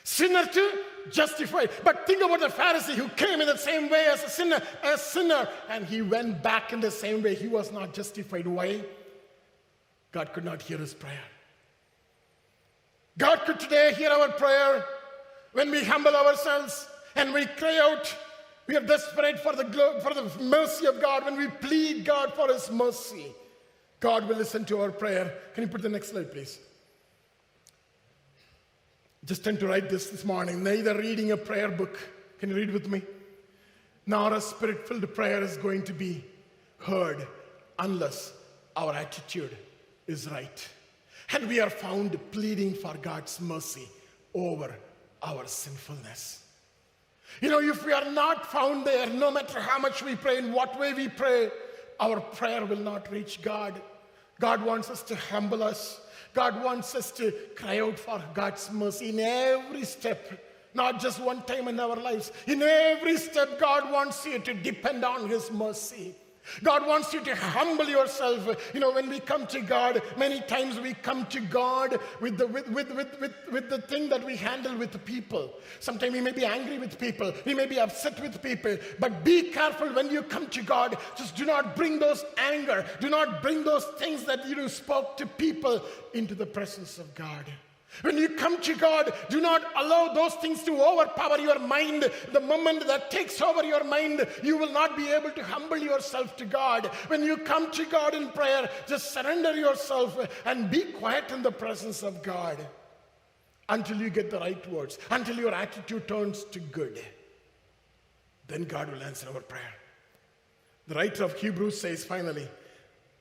Sinner 0.04 0.46
to 0.46 0.78
justified. 1.10 1.70
But 1.84 2.06
think 2.06 2.22
about 2.22 2.40
the 2.40 2.48
Pharisee 2.48 2.94
who 2.94 3.08
came 3.10 3.40
in 3.40 3.46
the 3.46 3.56
same 3.56 3.90
way 3.90 4.06
as 4.10 4.22
a 4.22 4.30
sinner, 4.30 4.62
a 4.82 4.96
sinner, 4.96 5.48
and 5.68 5.84
he 5.84 6.02
went 6.02 6.42
back 6.42 6.72
in 6.72 6.80
the 6.80 6.90
same 6.90 7.22
way. 7.22 7.34
He 7.34 7.48
was 7.48 7.72
not 7.72 7.92
justified. 7.92 8.46
Why? 8.46 8.82
God 10.12 10.32
could 10.32 10.44
not 10.44 10.62
hear 10.62 10.78
his 10.78 10.94
prayer. 10.94 11.24
God 13.18 13.40
could 13.44 13.58
today 13.58 13.94
hear 13.94 14.10
our 14.10 14.28
prayer 14.28 14.84
when 15.52 15.70
we 15.70 15.82
humble 15.82 16.14
ourselves 16.14 16.88
and 17.18 17.35
we 17.35 17.44
cry 17.44 17.78
out. 17.78 18.16
We 18.66 18.76
are 18.76 18.81
desperate 18.81 19.40
for 19.40 19.54
the, 19.54 19.64
for 20.02 20.14
the 20.14 20.31
mercy 20.42 20.87
of 20.87 21.00
God. 21.00 21.24
When 21.24 21.37
we 21.37 21.48
plead 21.48 22.04
God 22.04 22.33
for 22.35 22.48
his 22.48 22.70
mercy, 22.70 23.35
God 23.98 24.28
will 24.28 24.37
listen 24.37 24.64
to 24.66 24.81
our 24.83 24.92
prayer. 24.92 25.35
Can 25.54 25.62
you 25.64 25.68
put 25.68 25.83
the 25.83 25.88
next 25.88 26.11
slide, 26.11 26.31
please? 26.31 26.59
Just 29.24 29.42
tend 29.42 29.59
to 29.61 29.66
write 29.66 29.90
this 29.90 30.09
this 30.09 30.24
morning. 30.24 30.62
Neither 30.62 30.96
reading 30.96 31.33
a 31.33 31.37
prayer 31.37 31.68
book, 31.68 31.98
can 32.38 32.50
you 32.50 32.57
read 32.57 32.70
with 32.70 32.88
me? 32.88 33.02
Nor 34.07 34.35
a 34.35 34.40
spirit 34.40 34.87
filled 34.87 35.12
prayer 35.14 35.42
is 35.42 35.57
going 35.57 35.83
to 35.85 35.92
be 35.92 36.24
heard 36.78 37.26
unless 37.78 38.33
our 38.76 38.94
attitude 38.94 39.57
is 40.07 40.31
right. 40.31 40.68
And 41.33 41.48
we 41.48 41.59
are 41.61 41.68
found 41.68 42.18
pleading 42.31 42.74
for 42.74 42.94
God's 43.02 43.40
mercy 43.40 43.88
over 44.35 44.74
our 45.22 45.46
sinfulness. 45.46 46.44
You 47.40 47.50
know, 47.50 47.60
if 47.60 47.84
we 47.84 47.92
are 47.92 48.10
not 48.10 48.46
found 48.46 48.84
there, 48.84 49.06
no 49.06 49.30
matter 49.30 49.60
how 49.60 49.78
much 49.78 50.02
we 50.02 50.16
pray, 50.16 50.38
in 50.38 50.52
what 50.52 50.78
way 50.78 50.92
we 50.92 51.08
pray, 51.08 51.50
our 52.00 52.20
prayer 52.20 52.64
will 52.64 52.78
not 52.78 53.10
reach 53.10 53.42
God. 53.42 53.80
God 54.40 54.62
wants 54.62 54.90
us 54.90 55.02
to 55.04 55.16
humble 55.16 55.62
us. 55.62 56.00
God 56.34 56.62
wants 56.62 56.94
us 56.94 57.10
to 57.12 57.32
cry 57.56 57.80
out 57.80 57.98
for 57.98 58.22
God's 58.34 58.70
mercy 58.70 59.10
in 59.10 59.20
every 59.20 59.84
step, 59.84 60.44
not 60.74 61.00
just 61.00 61.20
one 61.20 61.42
time 61.42 61.68
in 61.68 61.80
our 61.80 61.96
lives. 61.96 62.32
In 62.46 62.62
every 62.62 63.16
step, 63.16 63.58
God 63.58 63.90
wants 63.92 64.24
you 64.26 64.38
to 64.38 64.54
depend 64.54 65.04
on 65.04 65.28
His 65.28 65.50
mercy. 65.50 66.14
God 66.62 66.87
wants 66.87 67.12
you 67.12 67.22
to 67.24 67.34
humble 67.34 67.87
yourself. 67.87 68.46
You 68.74 68.80
know, 68.80 68.92
when 68.92 69.08
we 69.08 69.20
come 69.20 69.46
to 69.48 69.61
God, 69.61 70.02
many 70.16 70.40
times 70.42 70.78
we 70.80 70.94
come 70.94 71.26
to 71.26 71.40
God 71.40 71.98
with 72.20 72.38
the, 72.38 72.46
with, 72.46 72.68
with, 72.68 72.90
with, 72.94 73.20
with, 73.20 73.34
with 73.51 73.70
the 73.70 73.80
thing 73.82 74.09
that 74.09 74.24
we 74.24 74.36
handle 74.36 74.76
with 74.76 75.05
people. 75.05 75.55
Sometimes 75.80 76.12
we 76.12 76.20
may 76.20 76.32
be 76.32 76.44
angry 76.44 76.78
with 76.78 76.99
people, 76.99 77.32
we 77.44 77.55
may 77.55 77.66
be 77.66 77.78
upset 77.78 78.20
with 78.20 78.42
people, 78.42 78.76
but 78.99 79.24
be 79.24 79.51
careful 79.51 79.88
when 79.92 80.11
you 80.11 80.22
come 80.22 80.46
to 80.49 80.62
God. 80.62 80.96
Just 81.16 81.36
do 81.36 81.44
not 81.44 81.76
bring 81.76 81.99
those 81.99 82.24
anger, 82.36 82.84
do 83.01 83.09
not 83.09 83.42
bring 83.42 83.64
those 83.64 83.84
things 83.99 84.24
that 84.24 84.46
you 84.49 84.68
spoke 84.68 85.16
to 85.18 85.26
people 85.26 85.82
into 86.14 86.34
the 86.34 86.46
presence 86.46 86.99
of 86.99 87.14
God. 87.14 87.44
When 88.03 88.18
you 88.18 88.28
come 88.30 88.61
to 88.61 88.74
God, 88.74 89.12
do 89.28 89.41
not 89.41 89.62
allow 89.74 90.12
those 90.12 90.34
things 90.34 90.62
to 90.64 90.80
overpower 90.80 91.39
your 91.39 91.59
mind. 91.59 92.09
The 92.32 92.41
moment 92.41 92.86
that 92.86 93.11
takes 93.11 93.41
over 93.41 93.64
your 93.64 93.82
mind, 93.82 94.26
you 94.43 94.57
will 94.57 94.72
not 94.72 94.97
be 94.97 95.11
able 95.11 95.30
to 95.30 95.43
humble 95.43 95.78
yourself 95.78 96.36
to 96.36 96.45
God. 96.45 96.86
When 97.09 97.24
you 97.24 97.39
come 97.39 97.70
to 97.72 97.84
God 97.86 98.14
in 98.14 98.28
prayer, 98.28 98.70
just 98.86 99.12
surrender 99.12 99.57
yourself 99.57 100.16
and 100.45 100.70
be 100.70 100.82
quiet 100.82 101.32
in 101.32 101.43
the 101.43 101.51
presence 101.51 102.03
of 102.03 102.22
God 102.22 102.64
until 103.68 103.97
you 103.97 104.11
get 104.11 104.30
the 104.30 104.39
right 104.39 104.70
words, 104.70 104.99
until 105.11 105.36
your 105.36 105.55
attitude 105.55 106.07
turns 106.07 106.45
to 106.45 106.61
good. 106.61 107.03
Then 108.47 108.64
God 108.64 108.93
will 108.93 109.03
answer 109.03 109.28
our 109.34 109.41
prayer. 109.41 109.74
The 110.86 110.95
writer 110.95 111.24
of 111.24 111.34
Hebrews 111.34 111.80
says 111.80 112.05
finally, 112.05 112.49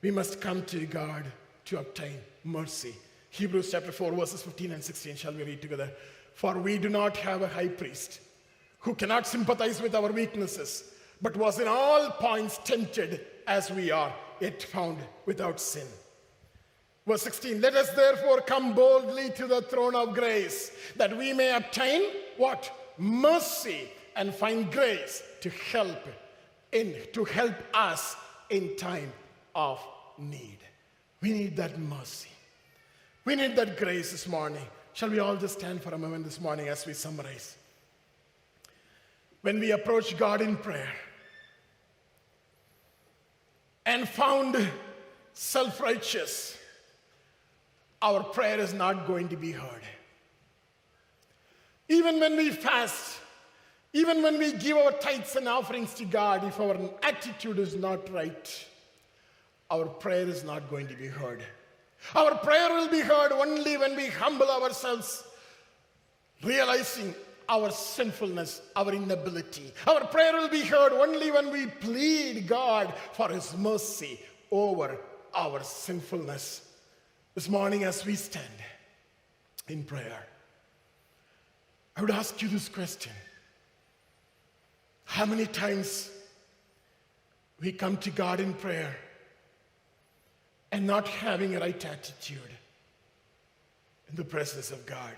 we 0.02 0.12
must 0.12 0.40
come 0.40 0.64
to 0.66 0.86
God 0.86 1.26
to 1.66 1.80
obtain 1.80 2.20
mercy 2.44 2.96
Hebrews 3.38 3.72
chapter 3.72 3.92
4, 3.92 4.12
verses 4.14 4.42
15 4.42 4.72
and 4.72 4.84
16. 4.84 5.16
Shall 5.16 5.34
we 5.34 5.44
read 5.44 5.62
together? 5.62 5.92
For 6.34 6.58
we 6.58 6.78
do 6.78 6.90
not 6.90 7.16
have 7.18 7.42
a 7.42 7.48
high 7.48 7.68
priest 7.68 8.20
who 8.80 8.96
cannot 8.96 9.28
sympathize 9.28 9.82
with 9.82 9.96
our 9.96 10.12
weaknesses, 10.12 10.92
but 11.22 11.38
was 11.38 11.60
in 11.60 11.68
all 11.68 12.10
points 12.12 12.60
tempted 12.64 13.26
as 13.46 13.72
we 13.72 13.92
are, 13.92 14.14
yet 14.40 14.62
found 14.64 14.98
without 15.26 15.60
sin. 15.60 15.88
Verse 17.06 17.22
16, 17.22 17.62
let 17.62 17.76
us 17.76 17.90
therefore 17.92 18.42
come 18.42 18.74
boldly 18.74 19.30
to 19.32 19.48
the 19.48 19.62
throne 19.62 19.96
of 19.96 20.14
grace, 20.14 20.72
that 20.96 21.16
we 21.16 21.32
may 21.32 21.56
obtain 21.56 22.04
what? 22.38 22.72
Mercy 22.98 23.90
and 24.16 24.34
find 24.34 24.72
grace 24.72 25.24
to 25.42 25.50
help 25.50 26.08
in 26.72 26.96
to 27.14 27.24
help 27.24 27.56
us 27.74 28.16
in 28.50 28.76
time 28.76 29.12
of 29.56 29.80
need. 30.18 30.58
We 31.22 31.32
need 31.32 31.56
that 31.58 31.80
mercy. 31.80 32.30
We 33.28 33.36
need 33.36 33.58
that 33.58 33.76
grace 33.76 34.12
this 34.12 34.26
morning. 34.26 34.66
Shall 34.94 35.10
we 35.10 35.20
all 35.20 35.36
just 35.36 35.60
stand 35.60 35.84
for 35.84 35.94
a 35.94 35.98
moment 35.98 36.24
this 36.24 36.40
morning 36.40 36.70
as 36.70 36.86
we 36.86 36.94
summarize? 36.94 37.58
When 39.42 39.60
we 39.60 39.72
approach 39.72 40.18
God 40.18 40.40
in 40.40 40.56
prayer 40.56 40.94
and 43.86 44.08
found 44.08 44.70
self 45.34 45.82
righteous, 45.82 46.58
our 48.02 48.24
prayer 48.24 48.62
is 48.62 48.74
not 48.74 49.06
going 49.06 49.28
to 49.28 49.36
be 49.36 49.52
heard. 49.52 49.84
Even 51.90 52.22
when 52.22 52.38
we 52.38 52.50
fast, 52.50 53.20
even 53.92 54.24
when 54.24 54.40
we 54.40 54.54
give 54.54 54.78
our 54.78 54.94
tithes 54.94 55.36
and 55.36 55.50
offerings 55.50 55.94
to 55.96 56.06
God, 56.06 56.46
if 56.46 56.62
our 56.62 56.78
attitude 57.04 57.60
is 57.60 57.76
not 57.76 58.10
right, 58.10 58.66
our 59.70 59.84
prayer 59.84 60.30
is 60.30 60.46
not 60.46 60.70
going 60.70 60.88
to 60.88 60.96
be 60.96 61.08
heard. 61.08 61.44
Our 62.16 62.36
prayer 62.36 62.70
will 62.70 62.90
be 62.90 63.00
heard 63.00 63.32
only 63.32 63.78
when 63.78 63.96
we 63.96 64.08
humble 64.08 64.50
ourselves, 64.50 65.24
realizing 66.44 67.14
our 67.50 67.72
sinfulness, 67.72 68.62
our 68.76 68.94
inability. 68.94 69.72
Our 69.88 70.06
prayer 70.06 70.34
will 70.34 70.50
be 70.50 70.62
heard 70.62 70.94
only 70.94 71.32
when 71.32 71.52
we 71.52 71.68
plead 71.68 72.48
God 72.48 72.94
for 73.14 73.30
His 73.30 73.56
mercy 73.56 74.20
over 74.52 74.98
our 75.34 75.64
sinfulness. 75.64 76.62
This 77.36 77.50
morning, 77.50 77.84
as 77.84 78.06
we 78.06 78.16
stand 78.16 78.46
in 79.68 79.84
prayer, 79.84 80.26
I 81.96 82.02
would 82.02 82.12
ask 82.12 82.42
you 82.42 82.48
this 82.48 82.70
question 82.70 83.14
How 85.06 85.26
many 85.26 85.46
times 85.46 86.12
we 87.60 87.72
come 87.72 87.98
to 87.98 88.12
God 88.12 88.40
in 88.40 88.54
prayer 88.54 88.96
and 90.72 90.86
not 90.86 91.08
having 91.08 91.56
a 91.56 91.60
right 91.60 91.86
attitude 91.86 92.38
in 94.10 94.16
the 94.16 94.24
presence 94.24 94.72
of 94.72 94.86
God? 94.86 95.14